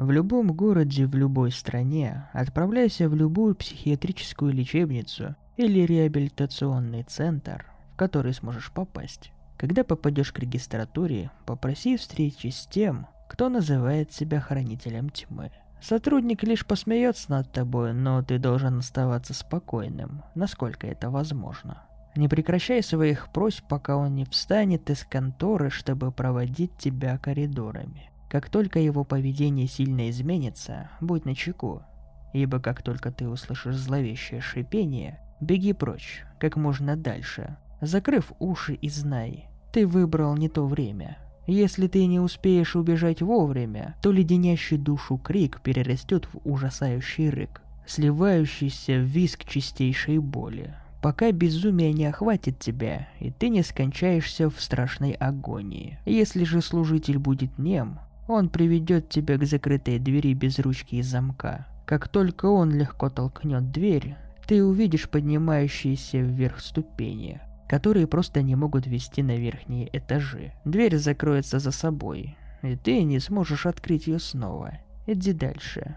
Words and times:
В 0.00 0.10
любом 0.12 0.54
городе, 0.54 1.06
в 1.06 1.14
любой 1.14 1.52
стране 1.52 2.26
отправляйся 2.32 3.06
в 3.06 3.14
любую 3.14 3.54
психиатрическую 3.54 4.50
лечебницу 4.50 5.36
или 5.58 5.80
реабилитационный 5.80 7.02
центр, 7.02 7.66
в 7.92 7.96
который 7.96 8.32
сможешь 8.32 8.72
попасть. 8.72 9.30
Когда 9.58 9.84
попадешь 9.84 10.32
к 10.32 10.38
регистратуре, 10.38 11.30
попроси 11.44 11.98
встречи 11.98 12.46
с 12.46 12.66
тем, 12.66 13.08
кто 13.28 13.50
называет 13.50 14.10
себя 14.10 14.40
хранителем 14.40 15.10
тьмы. 15.10 15.52
Сотрудник 15.82 16.44
лишь 16.44 16.64
посмеется 16.64 17.30
над 17.32 17.52
тобой, 17.52 17.92
но 17.92 18.22
ты 18.22 18.38
должен 18.38 18.78
оставаться 18.78 19.34
спокойным, 19.34 20.22
насколько 20.34 20.86
это 20.86 21.10
возможно. 21.10 21.82
Не 22.16 22.26
прекращай 22.26 22.82
своих 22.82 23.30
просьб, 23.34 23.66
пока 23.68 23.98
он 23.98 24.14
не 24.14 24.24
встанет 24.24 24.88
из 24.88 25.04
конторы, 25.04 25.68
чтобы 25.68 26.10
проводить 26.10 26.74
тебя 26.78 27.18
коридорами. 27.18 28.09
Как 28.30 28.48
только 28.48 28.78
его 28.78 29.02
поведение 29.02 29.66
сильно 29.66 30.08
изменится, 30.08 30.88
будь 31.00 31.24
начеку, 31.24 31.82
ибо 32.32 32.60
как 32.60 32.80
только 32.80 33.10
ты 33.10 33.28
услышишь 33.28 33.74
зловещее 33.74 34.40
шипение, 34.40 35.18
беги 35.40 35.72
прочь, 35.72 36.24
как 36.38 36.56
можно 36.56 36.96
дальше, 36.96 37.56
закрыв 37.80 38.32
уши 38.38 38.74
и 38.74 38.88
знай, 38.88 39.48
ты 39.72 39.84
выбрал 39.84 40.36
не 40.36 40.48
то 40.48 40.64
время. 40.64 41.18
Если 41.48 41.88
ты 41.88 42.06
не 42.06 42.20
успеешь 42.20 42.76
убежать 42.76 43.20
вовремя, 43.20 43.96
то 44.00 44.12
леденящий 44.12 44.76
душу 44.76 45.18
крик 45.18 45.60
перерастет 45.60 46.26
в 46.26 46.38
ужасающий 46.44 47.30
рык, 47.30 47.62
сливающийся 47.84 48.98
в 48.98 49.06
виск 49.06 49.44
чистейшей 49.44 50.18
боли, 50.18 50.76
пока 51.02 51.32
безумие 51.32 51.92
не 51.92 52.06
охватит 52.06 52.60
тебя, 52.60 53.08
и 53.18 53.32
ты 53.32 53.48
не 53.48 53.64
скончаешься 53.64 54.48
в 54.48 54.60
страшной 54.60 55.12
агонии. 55.14 55.98
Если 56.04 56.44
же 56.44 56.62
служитель 56.62 57.18
будет 57.18 57.58
нем, 57.58 57.98
он 58.30 58.48
приведет 58.48 59.08
тебя 59.08 59.36
к 59.36 59.44
закрытой 59.44 59.98
двери 59.98 60.34
без 60.34 60.58
ручки 60.58 60.96
и 60.96 61.02
замка. 61.02 61.66
Как 61.86 62.08
только 62.08 62.46
он 62.46 62.70
легко 62.70 63.10
толкнет 63.10 63.70
дверь, 63.70 64.16
ты 64.46 64.64
увидишь 64.64 65.08
поднимающиеся 65.08 66.18
вверх 66.18 66.60
ступени 66.60 67.40
которые 67.70 68.08
просто 68.08 68.42
не 68.42 68.56
могут 68.56 68.88
вести 68.88 69.22
на 69.22 69.36
верхние 69.36 69.88
этажи. 69.96 70.52
Дверь 70.64 70.96
закроется 70.96 71.60
за 71.60 71.70
собой, 71.70 72.36
и 72.62 72.74
ты 72.74 73.04
не 73.04 73.20
сможешь 73.20 73.64
открыть 73.64 74.08
ее 74.08 74.18
снова. 74.18 74.72
Иди 75.06 75.32
дальше. 75.32 75.94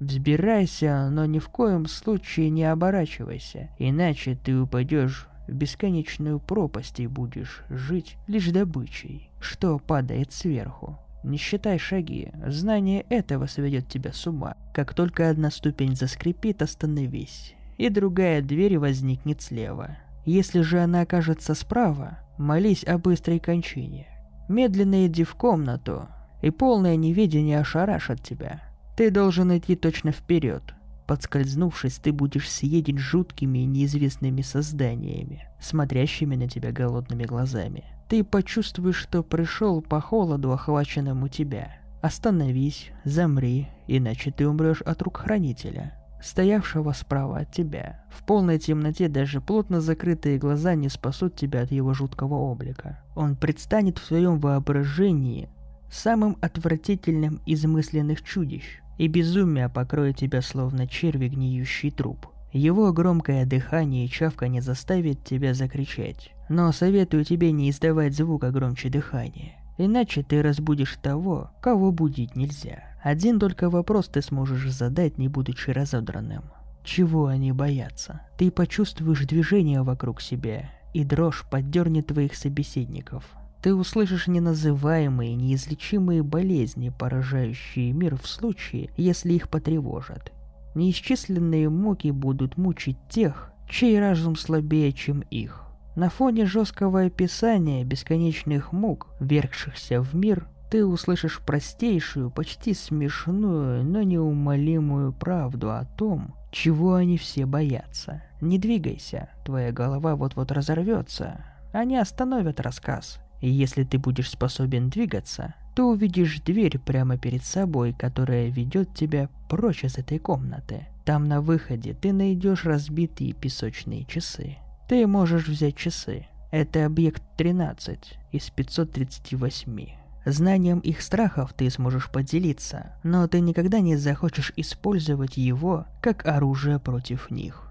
Взбирайся, 0.00 1.10
но 1.10 1.26
ни 1.26 1.40
в 1.40 1.50
коем 1.50 1.84
случае 1.84 2.48
не 2.48 2.64
оборачивайся, 2.64 3.68
иначе 3.78 4.34
ты 4.34 4.58
упадешь 4.58 5.28
в 5.46 5.52
бесконечную 5.52 6.40
пропасть 6.40 7.00
и 7.00 7.06
будешь 7.06 7.64
жить 7.68 8.16
лишь 8.26 8.48
добычей, 8.48 9.30
что 9.40 9.78
падает 9.78 10.32
сверху. 10.32 10.98
Не 11.24 11.36
считай 11.36 11.78
шаги, 11.78 12.30
знание 12.46 13.04
этого 13.08 13.46
сведет 13.46 13.88
тебя 13.88 14.12
с 14.12 14.26
ума. 14.26 14.56
Как 14.72 14.94
только 14.94 15.30
одна 15.30 15.50
ступень 15.50 15.96
заскрипит, 15.96 16.62
остановись, 16.62 17.54
и 17.76 17.88
другая 17.88 18.40
дверь 18.40 18.78
возникнет 18.78 19.42
слева. 19.42 19.98
Если 20.24 20.60
же 20.60 20.80
она 20.80 21.02
окажется 21.02 21.54
справа, 21.54 22.18
молись 22.38 22.84
о 22.84 22.98
быстрой 22.98 23.40
кончине. 23.40 24.06
Медленно 24.48 25.06
иди 25.06 25.24
в 25.24 25.34
комнату, 25.34 26.08
и 26.42 26.50
полное 26.50 26.96
неведение 26.96 27.60
ошарашит 27.60 28.22
тебя. 28.22 28.62
Ты 28.96 29.10
должен 29.10 29.56
идти 29.56 29.76
точно 29.76 30.12
вперед. 30.12 30.62
Подскользнувшись, 31.06 31.98
ты 31.98 32.12
будешь 32.12 32.50
съеден 32.50 32.98
жуткими 32.98 33.60
и 33.60 33.64
неизвестными 33.64 34.42
созданиями, 34.42 35.48
смотрящими 35.58 36.36
на 36.36 36.48
тебя 36.48 36.70
голодными 36.70 37.24
глазами. 37.24 37.84
Ты 38.08 38.24
почувствуешь, 38.24 38.96
что 38.96 39.22
пришел 39.22 39.82
по 39.82 40.00
холоду, 40.00 40.52
охваченному 40.52 41.28
тебя. 41.28 41.76
Остановись, 42.00 42.90
замри, 43.04 43.68
иначе 43.86 44.30
ты 44.30 44.48
умрешь 44.48 44.80
от 44.82 45.02
рук 45.02 45.18
хранителя 45.18 45.98
стоявшего 46.22 46.92
справа 46.92 47.38
от 47.38 47.52
тебя. 47.52 48.04
В 48.10 48.24
полной 48.24 48.58
темноте 48.58 49.08
даже 49.08 49.40
плотно 49.40 49.80
закрытые 49.80 50.38
глаза 50.38 50.74
не 50.74 50.88
спасут 50.88 51.36
тебя 51.36 51.62
от 51.62 51.72
его 51.72 51.94
жуткого 51.94 52.34
облика. 52.34 53.02
Он 53.14 53.36
предстанет 53.36 53.98
в 53.98 54.04
своем 54.04 54.38
воображении 54.40 55.48
самым 55.90 56.36
отвратительным 56.40 57.40
из 57.46 57.64
мысленных 57.64 58.22
чудищ, 58.22 58.80
и 58.98 59.08
безумие 59.08 59.68
покроет 59.68 60.16
тебя 60.16 60.42
словно 60.42 60.86
черви 60.86 61.28
гниющий 61.28 61.90
труп. 61.90 62.26
Его 62.52 62.92
громкое 62.92 63.44
дыхание 63.44 64.06
и 64.06 64.08
чавка 64.08 64.48
не 64.48 64.60
заставит 64.60 65.22
тебя 65.22 65.52
закричать, 65.52 66.32
но 66.48 66.72
советую 66.72 67.24
тебе 67.24 67.52
не 67.52 67.68
издавать 67.70 68.14
звука 68.14 68.50
громче 68.50 68.88
дыхания, 68.88 69.52
иначе 69.76 70.22
ты 70.22 70.42
разбудишь 70.42 70.96
того, 71.02 71.50
кого 71.60 71.92
будить 71.92 72.36
нельзя. 72.36 72.84
Один 73.02 73.38
только 73.38 73.68
вопрос 73.68 74.08
ты 74.08 74.22
сможешь 74.22 74.72
задать, 74.72 75.18
не 75.18 75.28
будучи 75.28 75.70
разодранным. 75.70 76.44
Чего 76.84 77.26
они 77.26 77.52
боятся? 77.52 78.22
Ты 78.38 78.50
почувствуешь 78.50 79.26
движение 79.26 79.82
вокруг 79.82 80.22
себя, 80.22 80.70
и 80.94 81.04
дрожь 81.04 81.44
поддернет 81.50 82.06
твоих 82.06 82.34
собеседников. 82.34 83.24
Ты 83.62 83.74
услышишь 83.74 84.26
неназываемые, 84.26 85.34
неизлечимые 85.34 86.22
болезни, 86.22 86.88
поражающие 86.88 87.92
мир 87.92 88.16
в 88.16 88.26
случае, 88.26 88.90
если 88.96 89.34
их 89.34 89.50
потревожат. 89.50 90.32
Неисчисленные 90.78 91.68
муки 91.68 92.12
будут 92.12 92.56
мучить 92.56 92.98
тех, 93.08 93.50
чей 93.68 93.98
разум 93.98 94.36
слабее, 94.36 94.92
чем 94.92 95.22
их. 95.22 95.64
На 95.96 96.08
фоне 96.08 96.46
жесткого 96.46 97.00
описания 97.00 97.82
бесконечных 97.82 98.70
мук, 98.70 99.08
вергшихся 99.18 100.00
в 100.00 100.14
мир, 100.14 100.46
ты 100.70 100.86
услышишь 100.86 101.40
простейшую, 101.40 102.30
почти 102.30 102.74
смешную, 102.74 103.82
но 103.82 104.04
неумолимую 104.04 105.12
правду 105.12 105.72
о 105.72 105.84
том, 105.84 106.36
чего 106.52 106.94
они 106.94 107.18
все 107.18 107.44
боятся. 107.44 108.22
Не 108.40 108.60
двигайся, 108.60 109.30
твоя 109.44 109.72
голова 109.72 110.14
вот-вот 110.14 110.52
разорвется. 110.52 111.44
Они 111.72 111.98
остановят 111.98 112.60
рассказ. 112.60 113.18
И 113.40 113.50
если 113.50 113.82
ты 113.82 113.98
будешь 113.98 114.30
способен 114.30 114.90
двигаться, 114.90 115.56
то 115.78 115.90
увидишь 115.90 116.40
дверь 116.40 116.76
прямо 116.76 117.18
перед 117.18 117.44
собой, 117.44 117.92
которая 117.92 118.48
ведет 118.48 118.94
тебя 118.96 119.28
прочь 119.48 119.84
из 119.84 119.96
этой 119.96 120.18
комнаты. 120.18 120.88
Там 121.04 121.28
на 121.28 121.40
выходе 121.40 121.94
ты 121.94 122.12
найдешь 122.12 122.64
разбитые 122.64 123.32
песочные 123.32 124.04
часы. 124.04 124.56
Ты 124.88 125.06
можешь 125.06 125.46
взять 125.46 125.76
часы. 125.76 126.26
Это 126.50 126.84
объект 126.84 127.22
13 127.36 128.18
из 128.32 128.50
538. 128.50 129.88
Знанием 130.24 130.80
их 130.80 131.00
страхов 131.00 131.52
ты 131.52 131.70
сможешь 131.70 132.10
поделиться, 132.10 132.96
но 133.04 133.28
ты 133.28 133.38
никогда 133.38 133.78
не 133.78 133.94
захочешь 133.94 134.52
использовать 134.56 135.36
его 135.36 135.86
как 136.02 136.26
оружие 136.26 136.80
против 136.80 137.30
них. 137.30 137.67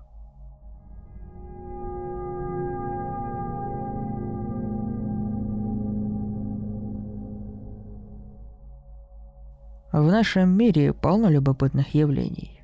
В 9.98 10.12
нашем 10.12 10.56
мире 10.56 10.94
полно 10.94 11.28
любопытных 11.28 11.96
явлений. 11.96 12.62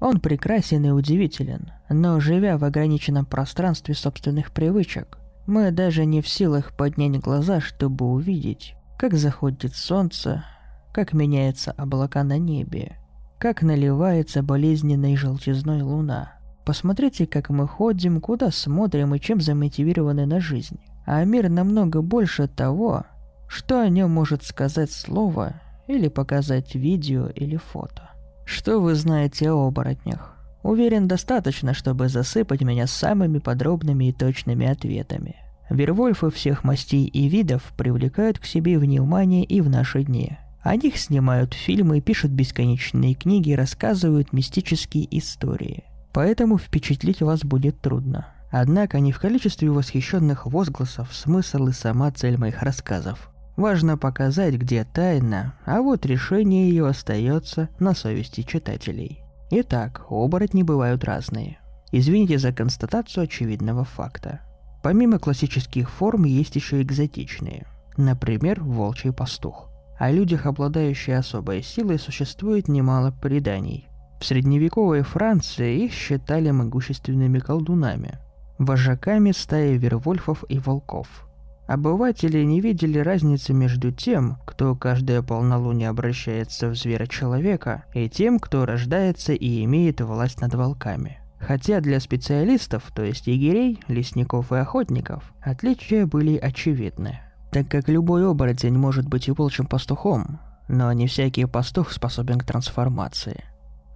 Он 0.00 0.18
прекрасен 0.20 0.86
и 0.86 0.90
удивителен, 0.90 1.70
но 1.90 2.18
живя 2.18 2.56
в 2.56 2.64
ограниченном 2.64 3.26
пространстве 3.26 3.94
собственных 3.94 4.52
привычек, 4.52 5.18
мы 5.46 5.70
даже 5.70 6.06
не 6.06 6.22
в 6.22 6.28
силах 6.28 6.74
поднять 6.74 7.20
глаза, 7.20 7.60
чтобы 7.60 8.06
увидеть, 8.06 8.74
как 8.98 9.12
заходит 9.12 9.74
солнце, 9.74 10.46
как 10.94 11.12
меняются 11.12 11.72
облака 11.72 12.24
на 12.24 12.38
небе, 12.38 12.96
как 13.38 13.60
наливается 13.60 14.42
болезненной 14.42 15.14
желтизной 15.14 15.82
луна. 15.82 16.36
Посмотрите, 16.64 17.26
как 17.26 17.50
мы 17.50 17.68
ходим, 17.68 18.18
куда 18.18 18.50
смотрим 18.50 19.14
и 19.14 19.20
чем 19.20 19.42
замотивированы 19.42 20.24
на 20.24 20.40
жизнь. 20.40 20.80
А 21.04 21.22
мир 21.24 21.50
намного 21.50 22.00
больше 22.00 22.48
того, 22.48 23.04
что 23.46 23.78
о 23.78 23.90
нем 23.90 24.10
может 24.10 24.42
сказать 24.42 24.90
слово 24.90 25.60
или 25.86 26.08
показать 26.08 26.74
видео 26.74 27.28
или 27.28 27.56
фото. 27.56 28.10
Что 28.44 28.80
вы 28.80 28.94
знаете 28.94 29.50
о 29.50 29.66
оборотнях? 29.66 30.36
Уверен, 30.62 31.08
достаточно, 31.08 31.74
чтобы 31.74 32.08
засыпать 32.08 32.62
меня 32.62 32.86
самыми 32.86 33.38
подробными 33.38 34.08
и 34.08 34.12
точными 34.12 34.66
ответами. 34.66 35.36
Вервольфы 35.70 36.30
всех 36.30 36.64
мастей 36.64 37.06
и 37.06 37.28
видов 37.28 37.72
привлекают 37.76 38.38
к 38.38 38.44
себе 38.44 38.78
внимание 38.78 39.44
и 39.44 39.60
в 39.60 39.68
наши 39.68 40.04
дни. 40.04 40.36
О 40.62 40.76
них 40.76 40.96
снимают 40.98 41.54
фильмы, 41.54 42.00
пишут 42.00 42.30
бесконечные 42.30 43.14
книги, 43.14 43.52
рассказывают 43.52 44.32
мистические 44.32 45.08
истории. 45.18 45.84
Поэтому 46.12 46.58
впечатлить 46.58 47.22
вас 47.22 47.42
будет 47.42 47.80
трудно. 47.80 48.28
Однако 48.50 49.00
не 49.00 49.12
в 49.12 49.18
количестве 49.18 49.70
восхищенных 49.70 50.46
возгласов 50.46 51.12
смысл 51.12 51.68
и 51.68 51.72
сама 51.72 52.12
цель 52.12 52.36
моих 52.36 52.62
рассказов. 52.62 53.31
Важно 53.56 53.98
показать, 53.98 54.54
где 54.54 54.84
тайна, 54.84 55.54
а 55.66 55.82
вот 55.82 56.06
решение 56.06 56.68
ее 56.68 56.86
остается 56.86 57.68
на 57.78 57.94
совести 57.94 58.42
читателей. 58.42 59.22
Итак, 59.50 60.06
оборотни 60.08 60.62
бывают 60.62 61.04
разные. 61.04 61.58
Извините 61.90 62.38
за 62.38 62.52
констатацию 62.52 63.24
очевидного 63.24 63.84
факта. 63.84 64.40
Помимо 64.82 65.18
классических 65.18 65.90
форм 65.90 66.24
есть 66.24 66.56
еще 66.56 66.80
экзотичные. 66.80 67.66
Например, 67.98 68.62
волчий 68.62 69.12
пастух. 69.12 69.68
О 69.98 70.10
людях, 70.10 70.46
обладающих 70.46 71.18
особой 71.18 71.62
силой, 71.62 71.98
существует 71.98 72.66
немало 72.68 73.10
преданий. 73.10 73.88
В 74.18 74.24
средневековой 74.24 75.02
Франции 75.02 75.84
их 75.84 75.92
считали 75.92 76.50
могущественными 76.50 77.38
колдунами, 77.38 78.18
вожаками 78.58 79.32
стаи 79.32 79.76
вервольфов 79.76 80.44
и 80.48 80.58
волков. 80.58 81.28
Обыватели 81.72 82.42
не 82.42 82.60
видели 82.60 82.98
разницы 82.98 83.54
между 83.54 83.92
тем, 83.92 84.36
кто 84.44 84.76
каждое 84.76 85.22
полнолуние 85.22 85.88
обращается 85.88 86.68
в 86.68 86.74
зверя-человека, 86.74 87.84
и 87.94 88.10
тем, 88.10 88.38
кто 88.40 88.66
рождается 88.66 89.32
и 89.32 89.64
имеет 89.64 90.02
власть 90.02 90.42
над 90.42 90.52
волками. 90.52 91.20
Хотя 91.38 91.80
для 91.80 91.98
специалистов, 91.98 92.92
то 92.94 93.02
есть 93.02 93.26
егерей, 93.26 93.80
лесников 93.88 94.52
и 94.52 94.56
охотников, 94.56 95.32
отличия 95.40 96.04
были 96.04 96.36
очевидны. 96.36 97.20
Так 97.50 97.68
как 97.68 97.88
любой 97.88 98.28
оборотень 98.28 98.76
может 98.76 99.08
быть 99.08 99.28
и 99.28 99.32
волчьим 99.32 99.64
пастухом, 99.64 100.40
но 100.68 100.92
не 100.92 101.06
всякий 101.06 101.46
пастух 101.46 101.92
способен 101.92 102.38
к 102.38 102.44
трансформации. 102.44 103.44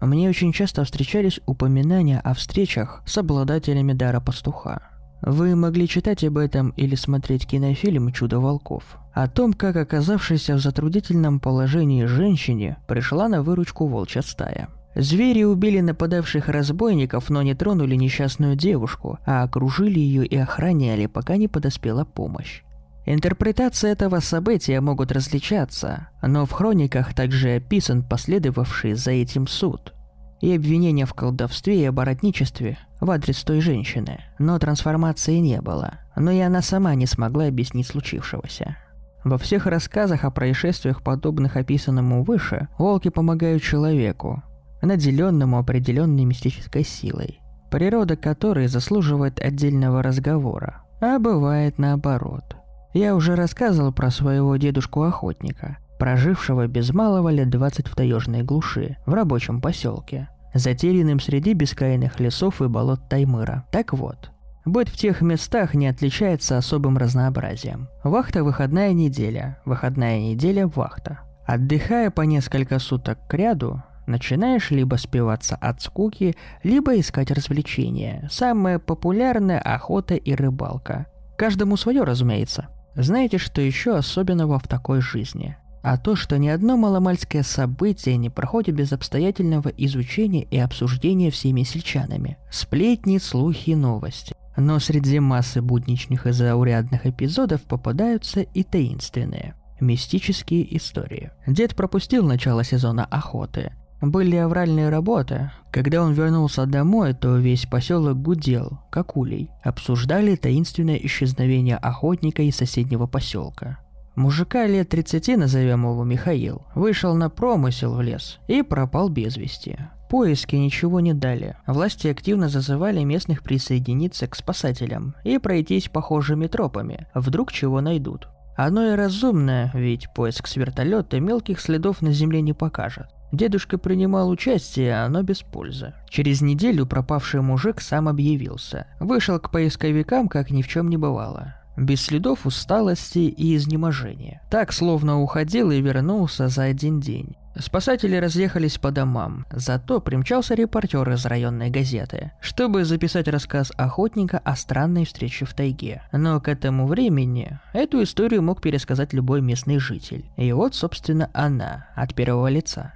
Мне 0.00 0.30
очень 0.30 0.54
часто 0.54 0.82
встречались 0.82 1.40
упоминания 1.44 2.20
о 2.20 2.32
встречах 2.32 3.02
с 3.04 3.18
обладателями 3.18 3.92
дара 3.92 4.20
пастуха. 4.20 4.95
Вы 5.26 5.56
могли 5.56 5.88
читать 5.88 6.22
об 6.22 6.38
этом 6.38 6.70
или 6.76 6.94
смотреть 6.94 7.48
кинофильм 7.48 8.12
«Чудо 8.12 8.38
волков», 8.38 8.96
о 9.12 9.26
том, 9.26 9.54
как 9.54 9.74
оказавшаяся 9.74 10.54
в 10.54 10.60
затруднительном 10.60 11.40
положении 11.40 12.04
женщине 12.04 12.76
пришла 12.86 13.28
на 13.28 13.42
выручку 13.42 13.88
волчья 13.88 14.22
стая. 14.22 14.68
Звери 14.94 15.42
убили 15.42 15.80
нападавших 15.80 16.48
разбойников, 16.48 17.28
но 17.28 17.42
не 17.42 17.54
тронули 17.56 17.96
несчастную 17.96 18.54
девушку, 18.54 19.18
а 19.26 19.42
окружили 19.42 19.98
ее 19.98 20.24
и 20.24 20.36
охраняли, 20.36 21.06
пока 21.06 21.36
не 21.36 21.48
подоспела 21.48 22.04
помощь. 22.04 22.62
Интерпретации 23.04 23.90
этого 23.90 24.20
события 24.20 24.80
могут 24.80 25.10
различаться, 25.10 26.08
но 26.22 26.46
в 26.46 26.52
хрониках 26.52 27.14
также 27.14 27.56
описан 27.56 28.04
последовавший 28.04 28.94
за 28.94 29.10
этим 29.10 29.48
суд 29.48 29.92
и 30.40 30.54
обвинения 30.54 31.06
в 31.06 31.14
колдовстве 31.14 31.82
и 31.82 31.84
оборотничестве 31.84 32.78
в 33.00 33.10
адрес 33.10 33.42
той 33.42 33.60
женщины, 33.60 34.20
но 34.38 34.58
трансформации 34.58 35.36
не 35.36 35.60
было, 35.60 35.94
но 36.16 36.30
и 36.30 36.38
она 36.40 36.62
сама 36.62 36.94
не 36.94 37.06
смогла 37.06 37.46
объяснить 37.46 37.86
случившегося. 37.86 38.76
Во 39.24 39.38
всех 39.38 39.66
рассказах 39.66 40.24
о 40.24 40.30
происшествиях, 40.30 41.02
подобных 41.02 41.56
описанному 41.56 42.22
выше, 42.22 42.68
волки 42.78 43.08
помогают 43.08 43.62
человеку, 43.62 44.42
наделенному 44.82 45.58
определенной 45.58 46.24
мистической 46.24 46.84
силой, 46.84 47.40
природа 47.70 48.16
которой 48.16 48.68
заслуживает 48.68 49.40
отдельного 49.40 50.02
разговора, 50.02 50.82
а 51.00 51.18
бывает 51.18 51.78
наоборот– 51.78 52.56
я 52.96 53.14
уже 53.14 53.34
рассказывал 53.34 53.92
про 53.92 54.10
своего 54.10 54.56
дедушку-охотника, 54.56 55.76
прожившего 55.98 56.66
без 56.66 56.92
малого 56.92 57.28
лет 57.28 57.50
20 57.50 57.88
в 57.88 57.94
таежной 57.94 58.42
глуши, 58.42 58.96
в 59.06 59.14
рабочем 59.14 59.60
поселке, 59.60 60.28
затерянным 60.54 61.20
среди 61.20 61.52
бескрайных 61.52 62.20
лесов 62.20 62.62
и 62.62 62.68
болот 62.68 63.08
Таймыра. 63.08 63.64
Так 63.70 63.92
вот, 63.92 64.30
быт 64.64 64.88
в 64.88 64.96
тех 64.96 65.20
местах 65.20 65.74
не 65.74 65.86
отличается 65.88 66.58
особым 66.58 66.98
разнообразием. 66.98 67.88
Вахта– 68.04 68.42
выходная 68.44 68.92
неделя, 68.92 69.60
выходная 69.64 70.20
неделя– 70.20 70.66
вахта. 70.74 71.20
Отдыхая 71.46 72.10
по 72.10 72.22
несколько 72.22 72.78
суток 72.78 73.18
к 73.28 73.34
ряду, 73.34 73.82
начинаешь 74.06 74.70
либо 74.70 74.96
спиваться 74.96 75.56
от 75.56 75.80
скуки, 75.82 76.34
либо 76.62 76.98
искать 76.98 77.30
развлечения. 77.30 78.28
Самое 78.30 78.78
популярное– 78.78 79.58
охота 79.64 80.14
и 80.14 80.34
рыбалка. 80.34 81.06
Каждому 81.36 81.76
свое, 81.76 82.02
разумеется. 82.02 82.68
Знаете, 82.94 83.38
что 83.38 83.60
еще 83.60 83.96
особенного 83.96 84.58
в 84.58 84.66
такой 84.66 85.00
жизни? 85.00 85.56
А 85.88 85.98
то, 85.98 86.16
что 86.16 86.36
ни 86.36 86.48
одно 86.48 86.76
маломальское 86.76 87.44
событие 87.44 88.16
не 88.16 88.28
проходит 88.28 88.74
без 88.74 88.92
обстоятельного 88.92 89.68
изучения 89.68 90.42
и 90.42 90.58
обсуждения 90.58 91.30
всеми 91.30 91.62
сельчанами. 91.62 92.38
Сплетни, 92.50 93.18
слухи, 93.18 93.70
новости. 93.70 94.34
Но 94.56 94.80
среди 94.80 95.20
массы 95.20 95.62
будничных 95.62 96.26
и 96.26 96.32
заурядных 96.32 97.06
эпизодов 97.06 97.62
попадаются 97.62 98.40
и 98.40 98.64
таинственные, 98.64 99.54
мистические 99.78 100.76
истории. 100.76 101.30
Дед 101.46 101.76
пропустил 101.76 102.26
начало 102.26 102.64
сезона 102.64 103.04
охоты, 103.04 103.70
были 104.00 104.34
авральные 104.34 104.88
работы. 104.88 105.52
Когда 105.70 106.02
он 106.02 106.14
вернулся 106.14 106.66
домой, 106.66 107.14
то 107.14 107.36
весь 107.36 107.64
поселок 107.64 108.20
гудел, 108.20 108.80
как 108.90 109.16
улей. 109.16 109.50
Обсуждали 109.62 110.34
таинственное 110.34 110.96
исчезновение 110.96 111.76
охотника 111.76 112.42
из 112.42 112.56
соседнего 112.56 113.06
поселка. 113.06 113.78
Мужика 114.16 114.66
лет 114.66 114.88
30, 114.88 115.36
назовем 115.36 115.82
его 115.82 116.02
Михаил, 116.02 116.62
вышел 116.74 117.14
на 117.14 117.28
промысел 117.28 117.94
в 117.94 118.00
лес 118.00 118.38
и 118.48 118.62
пропал 118.62 119.10
без 119.10 119.36
вести. 119.36 119.78
Поиски 120.08 120.56
ничего 120.56 121.00
не 121.00 121.12
дали. 121.12 121.56
Власти 121.66 122.08
активно 122.08 122.48
зазывали 122.48 123.04
местных 123.04 123.42
присоединиться 123.42 124.26
к 124.26 124.34
спасателям 124.34 125.14
и 125.22 125.36
пройтись 125.36 125.90
похожими 125.90 126.46
тропами, 126.46 127.08
вдруг 127.14 127.52
чего 127.52 127.82
найдут. 127.82 128.28
Оно 128.56 128.86
и 128.86 128.96
разумное, 128.96 129.70
ведь 129.74 130.08
поиск 130.14 130.46
с 130.46 130.56
вертолета 130.56 131.20
мелких 131.20 131.60
следов 131.60 132.00
на 132.00 132.12
земле 132.12 132.40
не 132.40 132.54
покажет. 132.54 133.08
Дедушка 133.32 133.76
принимал 133.76 134.30
участие, 134.30 135.06
но 135.08 135.22
без 135.22 135.42
пользы. 135.42 135.92
Через 136.08 136.40
неделю 136.40 136.86
пропавший 136.86 137.42
мужик 137.42 137.82
сам 137.82 138.08
объявился. 138.08 138.86
Вышел 138.98 139.38
к 139.38 139.50
поисковикам, 139.50 140.28
как 140.28 140.50
ни 140.50 140.62
в 140.62 140.68
чем 140.68 140.88
не 140.88 140.96
бывало. 140.96 141.56
Без 141.76 142.02
следов 142.02 142.46
усталости 142.46 143.18
и 143.18 143.56
изнеможения. 143.56 144.40
Так, 144.50 144.72
словно 144.72 145.20
уходил 145.20 145.70
и 145.70 145.80
вернулся 145.80 146.48
за 146.48 146.64
один 146.64 147.00
день. 147.00 147.36
Спасатели 147.58 148.16
разъехались 148.16 148.76
по 148.76 148.90
домам, 148.90 149.46
зато 149.50 150.00
примчался 150.00 150.54
репортер 150.54 151.10
из 151.10 151.24
районной 151.24 151.70
газеты, 151.70 152.32
чтобы 152.40 152.84
записать 152.84 153.28
рассказ 153.28 153.72
охотника 153.78 154.38
о 154.38 154.56
странной 154.56 155.06
встрече 155.06 155.46
в 155.46 155.54
тайге. 155.54 156.02
Но 156.12 156.38
к 156.40 156.48
этому 156.48 156.86
времени 156.86 157.58
эту 157.72 158.02
историю 158.02 158.42
мог 158.42 158.60
пересказать 158.60 159.14
любой 159.14 159.40
местный 159.40 159.78
житель. 159.78 160.26
И 160.36 160.52
вот, 160.52 160.74
собственно, 160.74 161.30
она, 161.32 161.86
от 161.94 162.14
первого 162.14 162.48
лица. 162.48 162.92